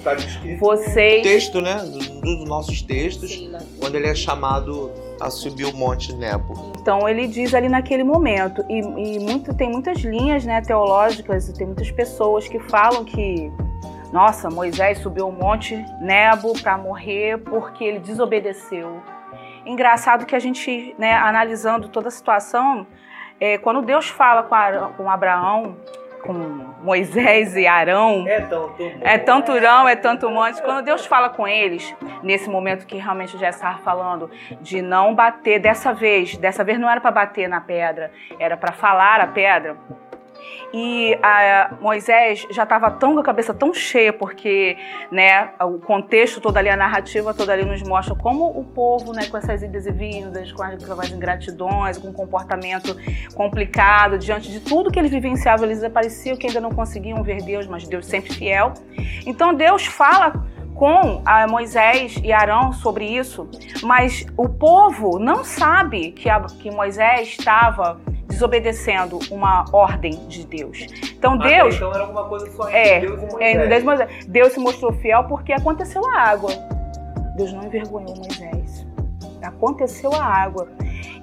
[0.00, 1.22] Está descrito Vocês...
[1.22, 1.76] texto, né?
[2.22, 6.72] Dos nossos textos, Sim, quando ele é chamado a subir o Monte Nebo.
[6.80, 11.66] Então ele diz ali naquele momento, e, e muito, tem muitas linhas né, teológicas, tem
[11.66, 13.52] muitas pessoas que falam que
[14.12, 19.00] nossa, Moisés subiu o monte Nebo para morrer porque ele desobedeceu.
[19.64, 22.86] Engraçado que a gente, né, analisando toda a situação,
[23.38, 25.76] é, quando Deus fala com, Arão, com Abraão,
[26.20, 26.32] com
[26.82, 28.24] Moisés e Arão.
[28.26, 30.62] É tanto É tanto Urão, é tanto monte.
[30.62, 34.30] Quando Deus fala com eles, nesse momento que realmente já estava falando,
[34.60, 38.72] de não bater dessa vez, dessa vez não era para bater na pedra, era para
[38.72, 39.76] falar a pedra.
[40.72, 41.18] E
[41.80, 44.76] Moisés já estava tão com a cabeça tão cheia, porque
[45.10, 49.26] né, o contexto todo ali, a narrativa toda ali nos mostra como o povo, né,
[49.26, 52.96] com essas idas e vindas, com as, ingratidões, com um comportamento
[53.34, 57.66] complicado, diante de tudo que eles vivenciavam, eles pareciam que ainda não conseguiam ver Deus,
[57.66, 58.72] mas Deus sempre fiel.
[59.26, 60.32] Então Deus fala
[60.80, 63.46] com Moisés e Arão sobre isso,
[63.82, 70.86] mas o povo não sabe que, a, que Moisés estava desobedecendo uma ordem de Deus.
[71.18, 71.74] Então ah, Deus.
[71.74, 73.40] Então era alguma coisa só é, Deus e Moisés.
[73.42, 74.26] É, Deus, Moisés.
[74.26, 76.50] Deus se mostrou fiel porque aconteceu a água.
[77.36, 78.86] Deus não envergonhou Moisés.
[79.42, 80.66] Aconteceu a água.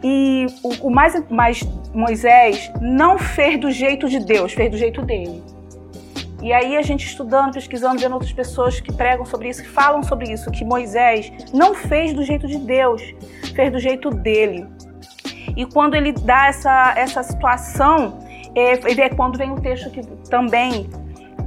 [0.04, 1.64] E o, o mais, mais
[1.96, 5.44] Moisés não fez do jeito de Deus, fez do jeito dele.
[6.42, 10.04] E aí a gente estudando, pesquisando, vendo outras pessoas que pregam sobre isso, que falam
[10.04, 13.02] sobre isso, que Moisés não fez do jeito de Deus,
[13.56, 14.68] fez do jeito dele.
[15.56, 18.20] E quando ele dá essa, essa situação,
[18.54, 20.88] é, é quando vem o texto que também,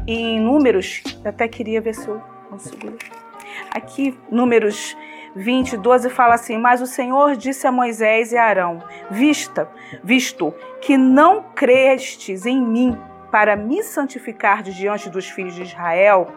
[0.07, 2.93] em Números, eu até queria ver se eu consigo.
[3.73, 4.97] Aqui, Números
[5.37, 9.69] 20, 12 fala assim: Mas o Senhor disse a Moisés e a Arão: Vista,
[10.03, 12.99] visto que não crestes em mim
[13.31, 16.29] para me santificar diante dos filhos de Israel,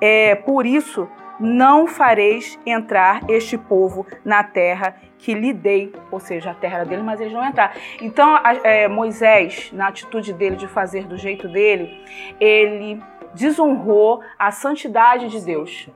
[0.00, 6.50] é por isso não fareis entrar este povo na terra que lhe dei, ou seja,
[6.50, 7.74] a terra dele, mas eles não entrar.
[8.00, 12.02] Então, é, Moisés, na atitude dele de fazer do jeito dele,
[12.40, 13.02] ele
[13.34, 15.88] desonrou a santidade de Deus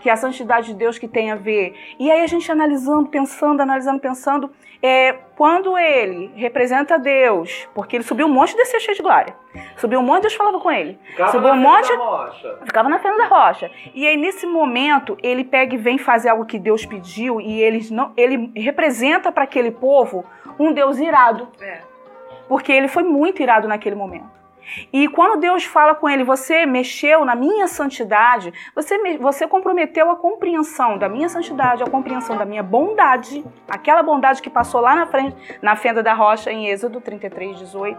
[0.00, 1.74] que é a santidade de Deus que tem a ver.
[1.98, 4.50] E aí a gente analisando, pensando, analisando, pensando,
[4.82, 9.34] é, quando ele representa Deus, porque ele subiu um monte e desceu cheio de glória.
[9.76, 10.98] Subiu um monte e Deus falava com ele.
[11.10, 11.88] Ficava subiu um monte.
[11.88, 12.58] Da rocha.
[12.64, 13.70] Ficava na frente da rocha.
[13.94, 17.86] E aí, nesse momento, ele pega e vem fazer algo que Deus pediu, e ele,
[17.90, 20.24] não, ele representa para aquele povo
[20.58, 21.48] um Deus irado.
[21.60, 21.80] É.
[22.48, 24.39] Porque ele foi muito irado naquele momento.
[24.92, 30.16] E quando Deus fala com ele, você mexeu na minha santidade, você, você comprometeu a
[30.16, 35.06] compreensão da minha santidade, a compreensão da minha bondade, aquela bondade que passou lá na
[35.06, 37.98] frente, na fenda da rocha, em Êxodo 33, 18,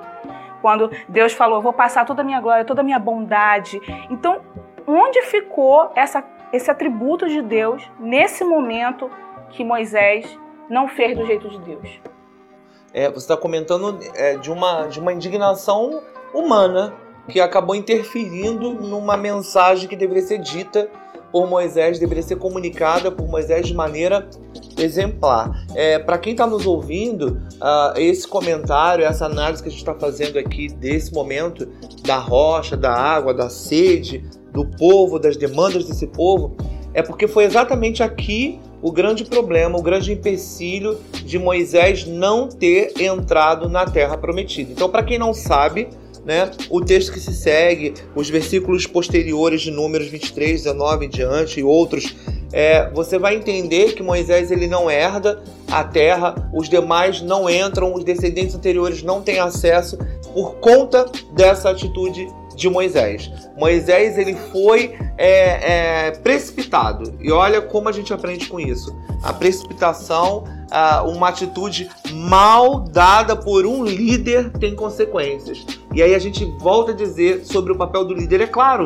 [0.62, 3.82] quando Deus falou: Vou passar toda a minha glória, toda a minha bondade.
[4.10, 4.42] Então,
[4.88, 9.10] onde ficou essa, esse atributo de Deus nesse momento
[9.50, 10.38] que Moisés
[10.70, 12.02] não fez do jeito de Deus?
[12.94, 16.02] É, você está comentando é, de, uma, de uma indignação
[16.34, 16.94] humana
[17.30, 20.90] que acabou interferindo numa mensagem que deveria ser dita
[21.32, 24.28] por Moisés, deveria ser comunicada por Moisés de maneira
[24.78, 25.66] exemplar.
[25.74, 29.96] É, Para quem está nos ouvindo, uh, esse comentário, essa análise que a gente está
[29.96, 31.68] fazendo aqui desse momento
[32.04, 36.56] da rocha, da água, da sede, do povo, das demandas desse povo,
[36.94, 43.00] é porque foi exatamente aqui o grande problema, o grande empecilho de Moisés não ter
[43.00, 44.72] entrado na terra prometida.
[44.72, 45.88] Então, para quem não sabe,
[46.26, 46.52] né?
[46.70, 51.64] O texto que se segue, os versículos posteriores de Números 23, 19 em diante e
[51.64, 52.16] outros,
[52.54, 57.94] é, você vai entender que Moisés ele não herda a terra, os demais não entram,
[57.94, 59.98] os descendentes anteriores não têm acesso
[60.34, 63.32] por conta dessa atitude de Moisés.
[63.58, 68.96] Moisés ele foi é, é, precipitado e olha como a gente aprende com isso.
[69.24, 75.66] A precipitação uh, uma atitude mal dada por um líder tem consequências.
[75.94, 78.42] E aí a gente volta a dizer sobre o papel do líder.
[78.42, 78.86] É claro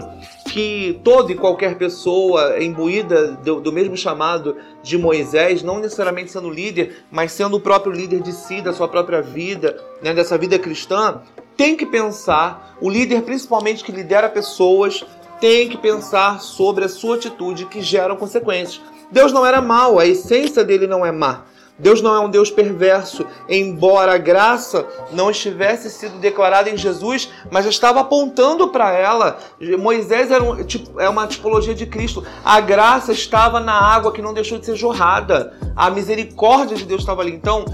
[0.50, 6.50] que toda e qualquer pessoa imbuída do, do mesmo chamado de Moisés, não necessariamente sendo
[6.50, 10.58] líder, mas sendo o próprio líder de si, da sua própria vida, né, dessa vida
[10.58, 11.21] cristã,
[11.56, 15.06] tem que pensar, o líder principalmente que lidera pessoas,
[15.39, 18.82] tem que pensar sobre a sua atitude que geram consequências.
[19.12, 21.45] Deus não era mau, a essência dele não é má.
[21.77, 27.29] Deus não é um Deus perverso, embora a graça não estivesse sido declarada em Jesus,
[27.51, 29.38] mas já estava apontando para ela.
[29.77, 32.23] Moisés era um, tipo, é uma tipologia de Cristo.
[32.45, 35.53] A graça estava na água que não deixou de ser jorrada.
[35.75, 37.33] A misericórdia de Deus estava ali.
[37.33, 37.65] Então,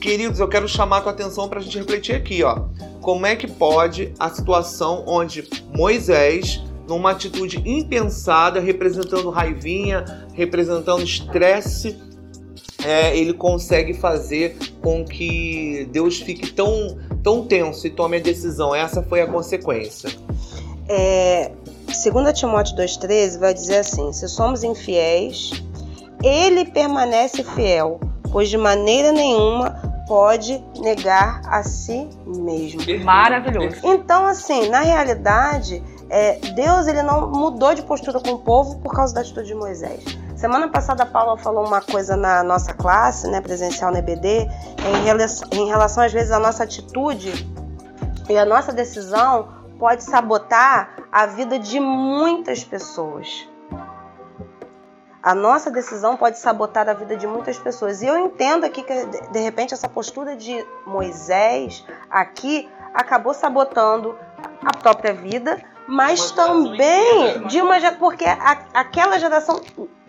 [0.00, 2.64] queridos, eu quero chamar a tua atenção para a gente refletir aqui, ó.
[3.00, 11.98] Como é que pode a situação onde Moisés numa atitude impensada, representando raivinha, representando estresse,
[12.84, 18.74] é, ele consegue fazer com que Deus fique tão, tão tenso e tome a decisão.
[18.74, 20.10] Essa foi a consequência.
[20.88, 21.50] É,
[21.86, 25.50] 2 Timóteo 2,13 vai dizer assim: se somos infiéis,
[26.22, 27.98] ele permanece fiel,
[28.30, 32.80] pois de maneira nenhuma pode negar a si mesmo.
[33.02, 33.76] Maravilhoso.
[33.82, 38.92] Então, assim, na realidade, é, Deus ele não mudou de postura com o povo por
[38.92, 40.04] causa da atitude de Moisés.
[40.44, 44.46] Semana passada a Paula falou uma coisa na nossa classe, né, presencial na EBD,
[44.86, 47.32] em relação, em relação às vezes à nossa atitude
[48.28, 53.48] e a nossa decisão pode sabotar a vida de muitas pessoas.
[55.22, 58.02] A nossa decisão pode sabotar a vida de muitas pessoas.
[58.02, 64.14] E eu entendo aqui que, de repente, essa postura de Moisés aqui acabou sabotando
[64.62, 69.58] a própria vida, mas também de uma porque a, aquela geração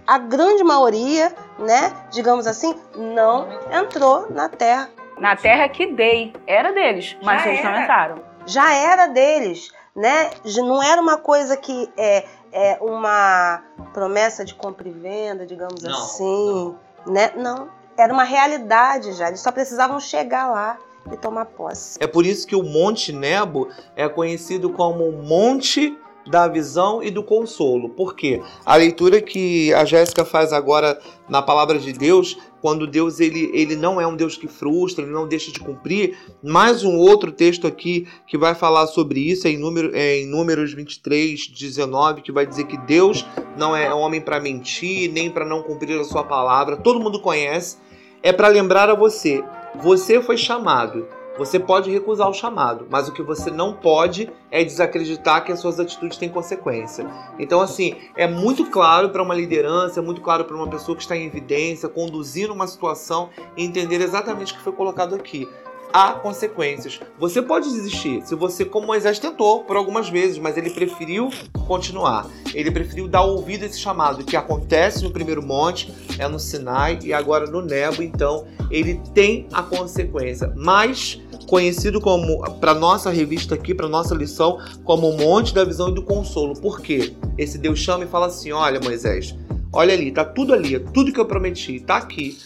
[0.05, 4.89] a grande maioria, né, digamos assim, não entrou na terra.
[5.17, 7.71] Na terra que dei, era deles, mas Já eles era.
[7.71, 8.21] não entraram.
[8.45, 10.29] Já era deles, né?
[10.57, 13.63] Não era uma coisa que é, é uma
[13.93, 17.13] promessa de compra e venda, digamos não, assim, não.
[17.13, 17.31] né?
[17.35, 19.29] Não, era uma realidade já.
[19.29, 20.77] Eles só precisavam chegar lá
[21.11, 21.97] e tomar posse.
[22.01, 27.23] É por isso que o Monte Nebo é conhecido como Monte da visão e do
[27.23, 27.89] consolo.
[27.89, 28.41] Por quê?
[28.65, 33.75] A leitura que a Jéssica faz agora na palavra de Deus, quando Deus ele, ele
[33.75, 36.17] não é um Deus que frustra, ele não deixa de cumprir.
[36.43, 40.25] Mais um outro texto aqui que vai falar sobre isso é em, número, é em
[40.25, 43.25] Números 23, 19, que vai dizer que Deus
[43.57, 46.77] não é homem para mentir, nem para não cumprir a sua palavra.
[46.77, 47.77] Todo mundo conhece.
[48.23, 49.43] É para lembrar a você,
[49.75, 54.63] você foi chamado você pode recusar o chamado, mas o que você não pode é
[54.63, 57.05] desacreditar que as suas atitudes têm consequência.
[57.37, 61.03] Então, assim, é muito claro para uma liderança, é muito claro para uma pessoa que
[61.03, 65.47] está em evidência, conduzindo uma situação e entender exatamente o que foi colocado aqui
[65.95, 66.99] há consequências.
[67.17, 71.29] Você pode desistir, se você, como Moisés tentou por algumas vezes, mas ele preferiu
[71.65, 72.27] continuar.
[72.53, 76.99] Ele preferiu dar ouvido a esse chamado que acontece no primeiro monte, é no Sinai
[77.01, 80.51] e agora no Nebo, então ele tem a consequência.
[80.53, 85.89] Mas conhecido como para nossa revista aqui, para nossa lição, como o monte da visão
[85.89, 86.53] e do consolo.
[86.59, 87.13] Por quê?
[87.37, 89.35] Esse Deus chama e fala assim: "Olha, Moisés,
[89.77, 92.37] Olha ali, tá tudo ali, tudo que eu prometi, tá aqui.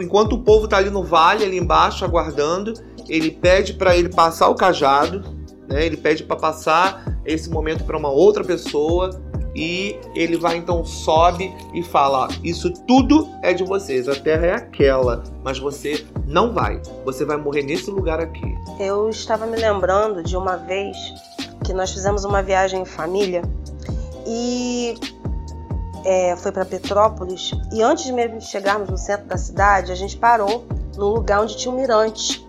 [0.00, 2.74] enquanto o povo tá ali no vale, ali embaixo, aguardando,
[3.08, 5.20] ele pede para ele passar o cajado,
[5.68, 5.84] né?
[5.84, 9.10] Ele pede para passar esse momento para uma outra pessoa
[9.56, 14.52] e ele vai então sobe e fala: Isso tudo é de vocês, a terra é
[14.52, 16.80] aquela, mas você não vai.
[17.06, 18.54] Você vai morrer nesse lugar aqui.
[18.78, 20.96] Eu estava me lembrando de uma vez
[21.64, 23.42] que nós fizemos uma viagem em família
[24.26, 24.94] e
[26.04, 30.16] é, foi para Petrópolis e antes mesmo de chegarmos no centro da cidade, a gente
[30.18, 30.66] parou
[30.96, 32.45] no lugar onde tinha um mirante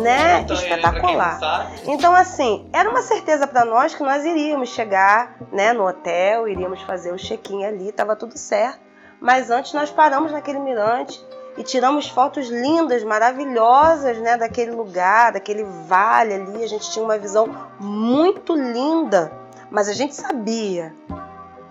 [0.00, 0.40] né?
[0.40, 1.70] Então, Espetacular.
[1.86, 6.80] Então, assim, era uma certeza para nós que nós iríamos chegar né, no hotel, iríamos
[6.82, 8.80] fazer o check-in ali, estava tudo certo.
[9.20, 11.22] Mas antes nós paramos naquele mirante
[11.56, 16.64] e tiramos fotos lindas, maravilhosas, né, daquele lugar, daquele vale ali.
[16.64, 17.46] A gente tinha uma visão
[17.78, 19.30] muito linda,
[19.70, 20.94] mas a gente sabia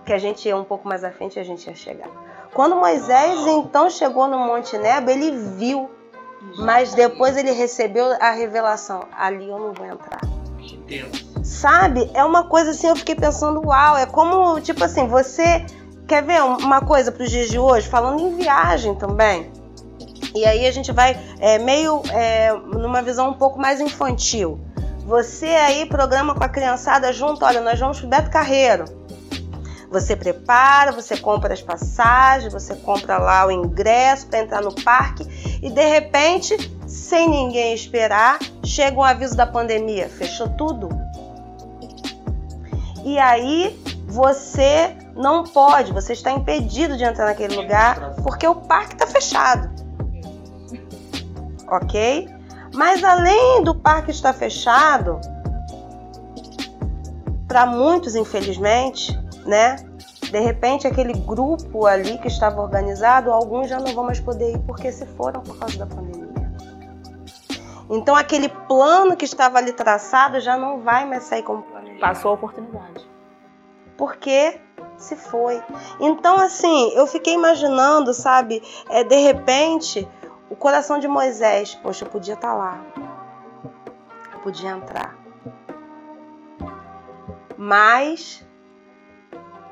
[0.06, 2.08] que a gente ia um pouco mais à frente e a gente ia chegar.
[2.54, 5.90] Quando Moisés então chegou no Monte Nebo, ele viu
[6.58, 10.20] mas depois ele recebeu a revelação: ali eu não vou entrar.
[11.42, 12.10] Sabe?
[12.14, 15.64] É uma coisa assim, eu fiquei pensando, uau, é como, tipo assim, você
[16.06, 19.50] quer ver uma coisa para os dias de hoje, falando em viagem também.
[20.34, 24.60] E aí a gente vai é, meio é, numa visão um pouco mais infantil.
[25.04, 28.84] Você aí programa com a criançada junto, olha, nós vamos pro Beto Carreiro.
[29.92, 35.22] Você prepara, você compra as passagens, você compra lá o ingresso para entrar no parque
[35.62, 40.88] e de repente, sem ninguém esperar, chega um aviso da pandemia, fechou tudo.
[43.04, 48.94] E aí você não pode, você está impedido de entrar naquele lugar porque o parque
[48.94, 49.70] está fechado.
[51.68, 52.30] Ok?
[52.74, 55.20] Mas além do parque estar fechado,
[57.46, 59.76] para muitos, infelizmente, né?
[60.30, 64.58] De repente, aquele grupo ali que estava organizado, alguns já não vão mais poder ir
[64.60, 66.32] porque se foram por causa da pandemia.
[67.90, 72.00] Então, aquele plano que estava ali traçado já não vai mais sair como planejado.
[72.00, 73.06] Passou a oportunidade.
[73.98, 74.58] Porque
[74.96, 75.62] se foi.
[76.00, 80.08] Então, assim, eu fiquei imaginando, sabe, é, de repente,
[80.48, 82.80] o coração de Moisés, poxa, eu podia estar tá lá,
[84.32, 85.14] eu podia entrar.
[87.56, 88.44] Mas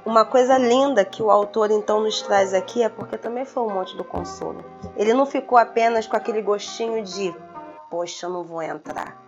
[0.05, 3.71] uma coisa linda que o autor então nos traz aqui é porque também foi um
[3.71, 4.65] monte do consolo.
[4.97, 7.35] Ele não ficou apenas com aquele gostinho de,
[7.91, 9.21] poxa, eu não vou entrar.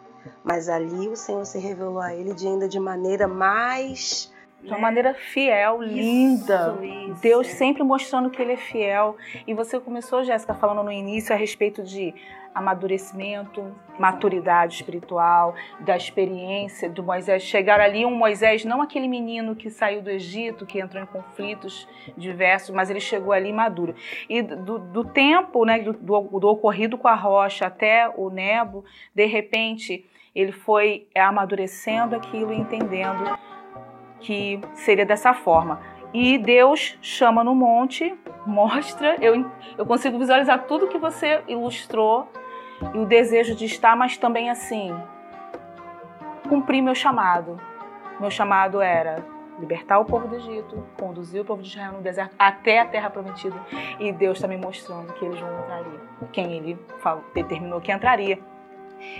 [0.43, 4.32] Mas ali o Senhor se revelou a ele de ainda de maneira mais
[4.63, 6.79] de uma maneira fiel, linda.
[6.83, 9.17] Isso, Deus sempre mostrando que Ele é fiel.
[9.47, 12.15] E você começou, Jéssica, falando no início a respeito de
[12.55, 17.43] amadurecimento, maturidade espiritual, da experiência do Moisés.
[17.43, 21.89] Chegar ali um Moisés, não aquele menino que saiu do Egito, que entrou em conflitos
[22.17, 23.95] diversos, mas ele chegou ali maduro.
[24.29, 28.85] E do, do tempo, né, do, do, ocorrido com a rocha até o Nebo,
[29.15, 30.05] de repente
[30.35, 33.39] ele foi amadurecendo aquilo e entendendo
[34.23, 35.81] que seria dessa forma.
[36.14, 38.14] E Deus chama no monte,
[38.47, 39.47] mostra, eu,
[39.79, 42.29] eu consigo visualizar tudo que você ilustrou
[42.95, 44.95] e o desejo de estar, mas também assim,
[46.49, 47.59] cumprir meu chamado.
[48.20, 49.25] Meu chamado era
[49.59, 53.09] libertar o povo do Egito, conduzir o povo de Israel no deserto até a terra
[53.09, 53.57] prometida.
[53.99, 56.01] E Deus está me mostrando que eles vão entrar ali.
[56.33, 58.39] Quem ele falou, determinou que entraria.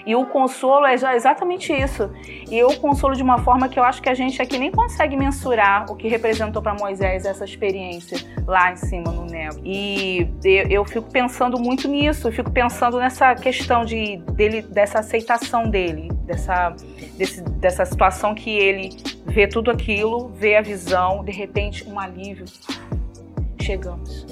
[0.05, 2.11] E o consolo é exatamente isso.
[2.51, 5.17] E eu consolo de uma forma que eu acho que a gente aqui nem consegue
[5.17, 9.61] mensurar o que representou para Moisés essa experiência lá em cima no Nebo.
[9.65, 16.09] E eu fico pensando muito nisso, fico pensando nessa questão de dele dessa aceitação dele,
[16.25, 16.75] dessa
[17.17, 18.91] desse, dessa situação que ele
[19.27, 22.47] vê tudo aquilo, vê a visão, de repente um alívio.
[23.61, 24.27] Chegamos.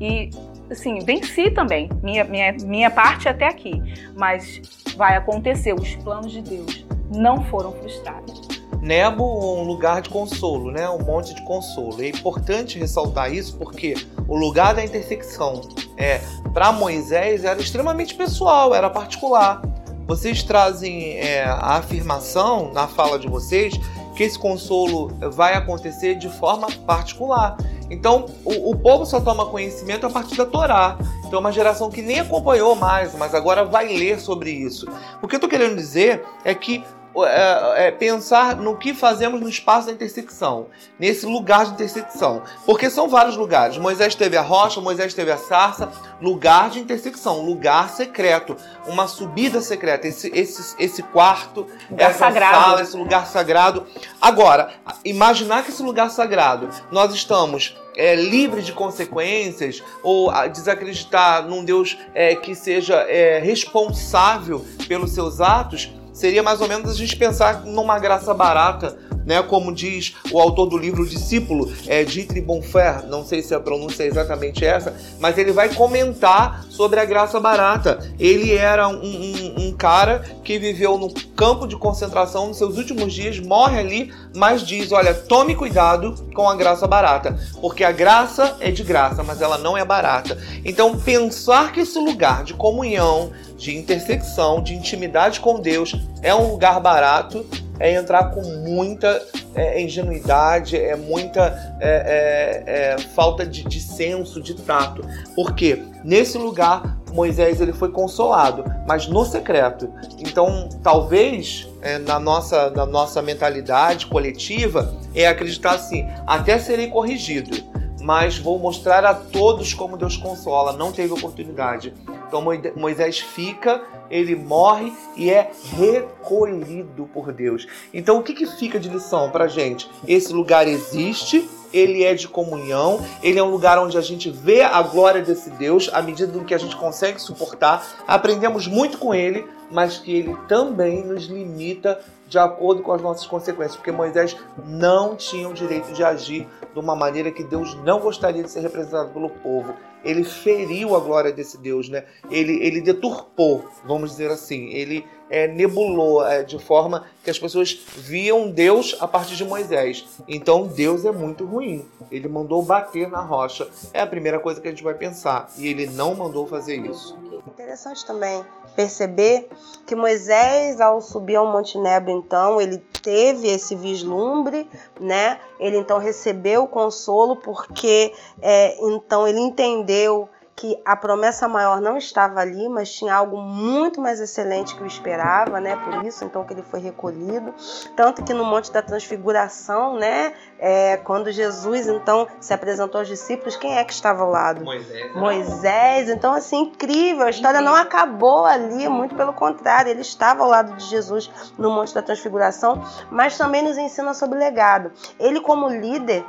[0.00, 0.30] E
[0.72, 1.88] assim, venci também.
[2.02, 3.82] Minha, minha, minha parte até aqui.
[4.16, 4.60] Mas
[4.96, 5.72] vai acontecer.
[5.72, 8.42] Os planos de Deus não foram frustrados.
[8.80, 9.24] Nebo,
[9.60, 10.88] um lugar de consolo, né?
[10.90, 12.02] Um monte de consolo.
[12.02, 13.94] É importante ressaltar isso porque
[14.26, 15.60] o lugar da intersecção
[15.96, 16.20] é
[16.52, 19.62] para Moisés era extremamente pessoal, era particular.
[20.06, 23.72] Vocês trazem é, a afirmação na fala de vocês
[24.16, 27.56] que esse consolo vai acontecer de forma particular.
[27.92, 30.96] Então, o, o, povo só toma conhecimento a partir da Torá.
[31.18, 34.86] Então, é uma geração que nem acompanhou mais, mas agora vai ler sobre isso.
[35.20, 36.82] O que eu estou querendo dizer é que
[37.16, 42.42] é, é, pensar no que fazemos no espaço da intersecção, nesse lugar de intersecção.
[42.64, 43.76] Porque são vários lugares.
[43.76, 45.90] Moisés teve a rocha, Moisés teve a sarça,
[46.20, 48.56] lugar de intersecção, lugar secreto,
[48.86, 52.64] uma subida secreta, esse, esse, esse quarto, lugar essa sagrado.
[52.64, 53.86] sala, esse lugar sagrado.
[54.20, 54.72] Agora,
[55.04, 61.98] imaginar que esse lugar sagrado nós estamos é, livre de consequências ou desacreditar num Deus
[62.14, 67.64] é, que seja é, responsável pelos seus atos seria mais ou menos a gente pensar
[67.64, 69.42] numa graça barata, né?
[69.42, 74.04] Como diz o autor do livro Discípulo, é Dietrich Bonfer, não sei se a pronúncia
[74.04, 77.98] é exatamente essa, mas ele vai comentar sobre a graça barata.
[78.18, 83.12] Ele era um, um, um cara que viveu no campo de concentração nos seus últimos
[83.12, 88.56] dias, morre ali, mas diz: olha, tome cuidado com a graça barata, porque a graça
[88.60, 90.38] é de graça, mas ela não é barata.
[90.64, 93.32] Então, pensar que esse lugar de comunhão,
[93.62, 97.46] de intersecção, de intimidade com Deus é um lugar barato,
[97.78, 104.42] é entrar com muita é, ingenuidade, é muita é, é, é, falta de, de senso,
[104.42, 105.06] de tato.
[105.36, 109.88] Porque nesse lugar Moisés ele foi consolado, mas no secreto.
[110.18, 117.71] Então, talvez é, na, nossa, na nossa mentalidade coletiva é acreditar assim: até serei corrigido
[118.02, 120.72] mas vou mostrar a todos como Deus consola.
[120.72, 121.94] Não teve oportunidade.
[122.26, 122.42] Então
[122.76, 127.66] Moisés fica, ele morre e é recolhido por Deus.
[127.94, 129.88] Então o que, que fica de lição para gente?
[130.06, 134.62] Esse lugar existe, ele é de comunhão, ele é um lugar onde a gente vê
[134.62, 137.86] a glória desse Deus à medida que a gente consegue suportar.
[138.06, 143.26] Aprendemos muito com ele, mas que ele também nos limita de acordo com as nossas
[143.26, 144.34] consequências, porque Moisés
[144.66, 148.60] não tinha o direito de agir de uma maneira que Deus não gostaria de ser
[148.60, 149.74] representado pelo povo.
[150.04, 152.04] Ele feriu a glória desse Deus, né?
[152.30, 154.70] Ele, ele deturpou, vamos dizer assim.
[154.70, 160.04] Ele é, nebulou é, de forma que as pessoas viam Deus a partir de Moisés.
[160.28, 161.88] Então Deus é muito ruim.
[162.10, 163.66] Ele mandou bater na rocha.
[163.94, 165.50] É a primeira coisa que a gente vai pensar.
[165.56, 167.16] E ele não mandou fazer isso.
[167.48, 169.48] Interessante também perceber
[169.86, 174.68] que Moisés, ao subir ao Monte Nebo, então, ele teve esse vislumbre,
[175.00, 175.38] né?
[175.58, 181.96] Ele então recebeu o consolo porque é, então ele entendeu que a promessa maior não
[181.96, 185.76] estava ali, mas tinha algo muito mais excelente que o esperava, né?
[185.76, 187.54] Por isso, então, que ele foi recolhido.
[187.96, 190.34] Tanto que no Monte da Transfiguração, né?
[190.58, 194.64] É, quando Jesus, então, se apresentou aos discípulos, quem é que estava ao lado?
[194.64, 195.14] Moisés.
[195.16, 196.08] Moisés.
[196.10, 197.26] Então, assim, incrível.
[197.26, 199.90] A história não acabou ali, muito pelo contrário.
[199.90, 204.36] Ele estava ao lado de Jesus no Monte da Transfiguração, mas também nos ensina sobre
[204.36, 204.92] o legado.
[205.18, 206.24] Ele, como líder,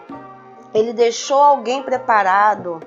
[0.74, 2.80] ele deixou alguém preparado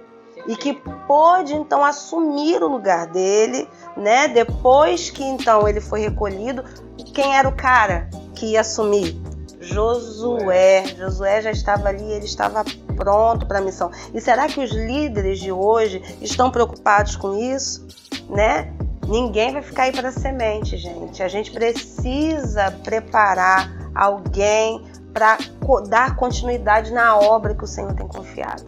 [0.46, 0.74] e que
[1.06, 4.28] pôde então assumir o lugar dele, né?
[4.28, 6.64] Depois que então ele foi recolhido,
[7.12, 9.20] quem era o cara que ia assumir?
[9.60, 10.84] Josué.
[10.96, 13.90] Josué já estava ali, ele estava pronto para a missão.
[14.14, 17.86] E será que os líderes de hoje estão preocupados com isso,
[18.28, 18.72] né?
[19.08, 21.22] Ninguém vai ficar aí para semente, gente.
[21.22, 25.38] A gente precisa preparar alguém para
[25.88, 28.64] dar continuidade na obra que o Senhor tem confiado.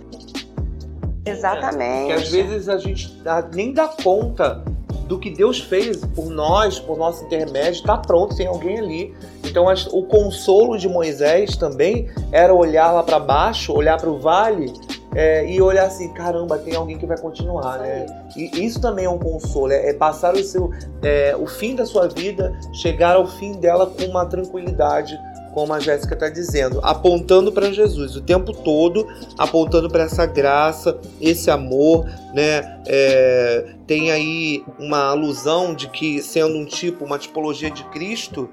[1.31, 2.07] Exatamente.
[2.07, 3.12] Que às vezes a gente
[3.53, 4.62] nem dá conta
[5.07, 9.14] do que Deus fez por nós, por nosso intermédio, está pronto, tem alguém ali.
[9.43, 14.72] Então o consolo de Moisés também era olhar lá para baixo, olhar para o vale
[15.14, 18.07] é, e olhar assim, caramba, tem alguém que vai continuar, né?
[18.37, 20.70] E isso também é um consolo, é, é passar o seu,
[21.03, 25.18] é, o fim da sua vida, chegar ao fim dela com uma tranquilidade,
[25.59, 31.01] como a Jéssica está dizendo, apontando para Jesus o tempo todo, apontando para essa graça,
[31.21, 32.81] esse amor, né?
[32.87, 38.49] É, tem aí uma alusão de que, sendo um tipo, uma tipologia de Cristo,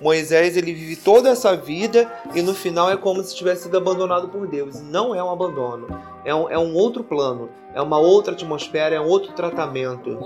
[0.00, 4.30] Moisés ele vive toda essa vida e no final é como se tivesse sido abandonado
[4.30, 4.80] por Deus.
[4.80, 5.88] Não é um abandono,
[6.24, 10.18] é um, é um outro plano, é uma outra atmosfera, é um outro tratamento.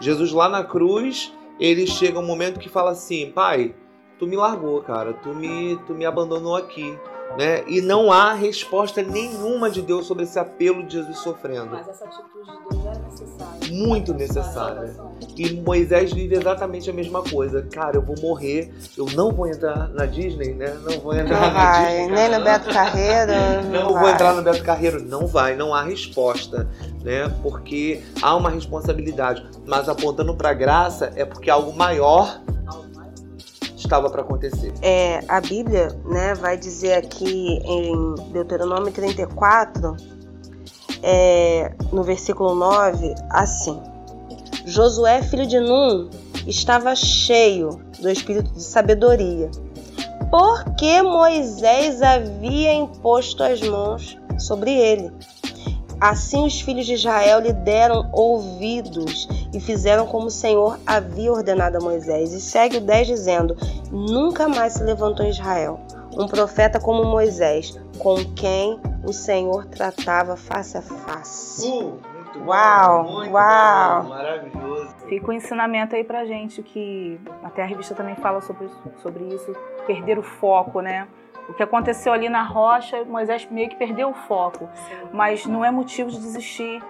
[0.00, 3.74] Jesus lá na cruz, ele chega um momento que fala assim, pai
[4.18, 6.98] tu me largou, cara, tu me, tu me abandonou aqui.
[7.36, 7.62] Né?
[7.68, 11.70] E não há resposta nenhuma de Deus sobre esse apelo de Jesus sofrendo.
[11.70, 13.86] Mas essa atitude de Deus era necessária.
[13.86, 14.96] Muito necessária.
[15.36, 17.62] E Moisés vive exatamente a mesma coisa.
[17.70, 20.76] Cara, eu vou morrer, eu não vou entrar na Disney, né?
[20.82, 22.14] Não vou entrar não na vai, Disney.
[22.14, 23.32] Nem no Beto Carreiro.
[23.70, 25.04] não, não vou entrar no Beto Carreiro.
[25.04, 26.66] Não vai, não há resposta,
[27.04, 27.28] né?
[27.42, 29.46] Porque há uma responsabilidade.
[29.66, 32.40] Mas apontando para a graça é porque algo maior
[33.78, 34.72] estava para acontecer.
[34.82, 39.96] É, a Bíblia né, vai dizer aqui em Deuteronômio 34,
[41.02, 43.80] é, no versículo 9, assim:
[44.66, 46.10] Josué, filho de Num,
[46.46, 49.50] estava cheio do espírito de sabedoria,
[50.30, 55.12] porque Moisés havia imposto as mãos sobre ele.
[56.00, 61.78] Assim os filhos de Israel lhe deram ouvidos e fizeram como o Senhor havia ordenado
[61.78, 62.32] a Moisés.
[62.32, 63.56] E segue o 10 dizendo:
[63.90, 65.80] Nunca mais se levantou em Israel
[66.16, 71.68] um profeta como Moisés, com quem o Senhor tratava face a face.
[71.68, 72.00] Uh,
[72.44, 74.02] uau, bom, uau.
[74.02, 74.94] Bom, maravilhoso.
[75.08, 78.68] Fica um ensinamento aí pra gente que até a revista também fala sobre,
[79.02, 79.54] sobre isso,
[79.86, 81.08] perder o foco, né?
[81.48, 85.08] O que aconteceu ali na rocha, Moisés meio que perdeu o foco, Sim.
[85.12, 86.82] mas não é motivo de desistir,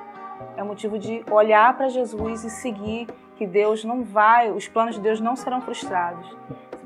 [0.56, 3.06] é motivo de olhar para Jesus e seguir
[3.36, 6.26] que Deus não vai, os planos de Deus não serão frustrados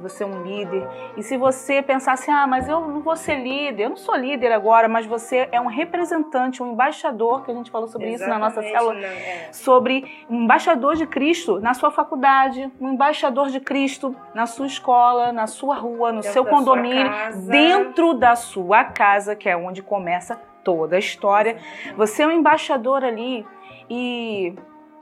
[0.02, 0.86] você é um líder.
[1.16, 4.16] E se você pensar assim, ah, mas eu não vou ser líder, eu não sou
[4.16, 8.22] líder agora, mas você é um representante, um embaixador, que a gente falou sobre Exatamente,
[8.22, 9.48] isso na nossa célula, é.
[9.52, 15.32] sobre um embaixador de Cristo na sua faculdade, um embaixador de Cristo na sua escola,
[15.32, 17.10] na sua rua, no dentro seu condomínio,
[17.48, 21.56] dentro da sua casa, que é onde começa toda a história.
[21.96, 23.46] Você é um embaixador ali
[23.88, 24.54] e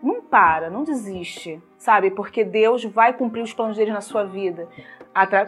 [0.02, 2.10] não para, não desiste, sabe?
[2.10, 4.68] Porque Deus vai cumprir os planos dele na sua vida,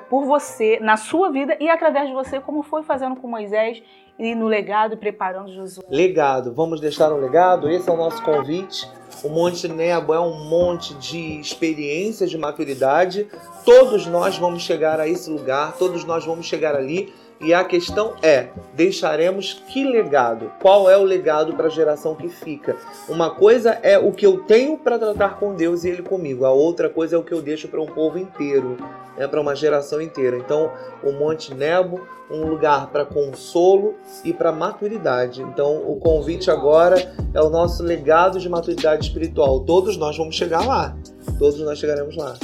[0.09, 3.83] por você, na sua vida e através de você, como foi fazendo com Moisés
[4.19, 5.85] e no legado preparando Jesus.
[5.89, 7.71] Legado, vamos deixar um legado?
[7.71, 8.91] Esse é o nosso convite.
[9.23, 13.29] O Monte Nebo é um monte de experiências, de maturidade.
[13.65, 17.13] Todos nós vamos chegar a esse lugar, todos nós vamos chegar ali
[17.43, 20.53] e a questão é: deixaremos que legado?
[20.61, 22.77] Qual é o legado para a geração que fica?
[23.09, 26.53] Uma coisa é o que eu tenho para tratar com Deus e Ele comigo, a
[26.53, 28.77] outra coisa é o que eu deixo para um povo inteiro,
[29.19, 30.37] né, para uma geração inteira.
[30.37, 30.71] Então,
[31.03, 35.43] o Monte Nebo, um lugar para consolo e para maturidade.
[35.43, 39.61] Então, o convite agora é o nosso legado de maturidade espiritual.
[39.61, 40.97] Todos nós vamos chegar lá,
[41.39, 42.35] todos nós chegaremos lá.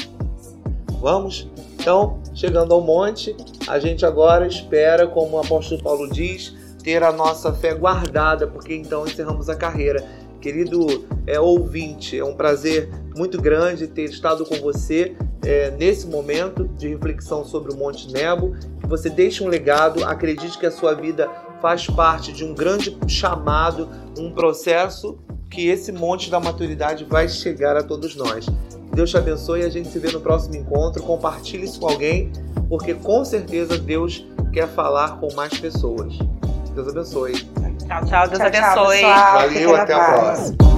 [1.00, 1.48] Vamos?
[1.80, 7.12] Então, chegando ao monte, a gente agora espera, como o apóstolo Paulo diz, ter a
[7.12, 10.04] nossa fé guardada, porque então encerramos a carreira.
[10.40, 16.68] Querido é, ouvinte, é um prazer muito grande ter estado com você é, nesse momento
[16.76, 18.54] de reflexão sobre o Monte Nebo.
[18.80, 21.28] Que você deixe um legado, acredite que a sua vida
[21.60, 25.18] faz parte de um grande chamado, um processo
[25.50, 28.46] que esse monte da maturidade vai chegar a todos nós.
[28.92, 31.02] Deus te abençoe e a gente se vê no próximo encontro.
[31.02, 32.32] Compartilhe isso com alguém,
[32.68, 36.18] porque com certeza Deus quer falar com mais pessoas.
[36.74, 37.32] Deus abençoe.
[37.32, 38.28] Tchau, tchau.
[38.28, 39.00] Deus tchau, abençoe.
[39.00, 40.77] Tchau, Valeu, até a próxima.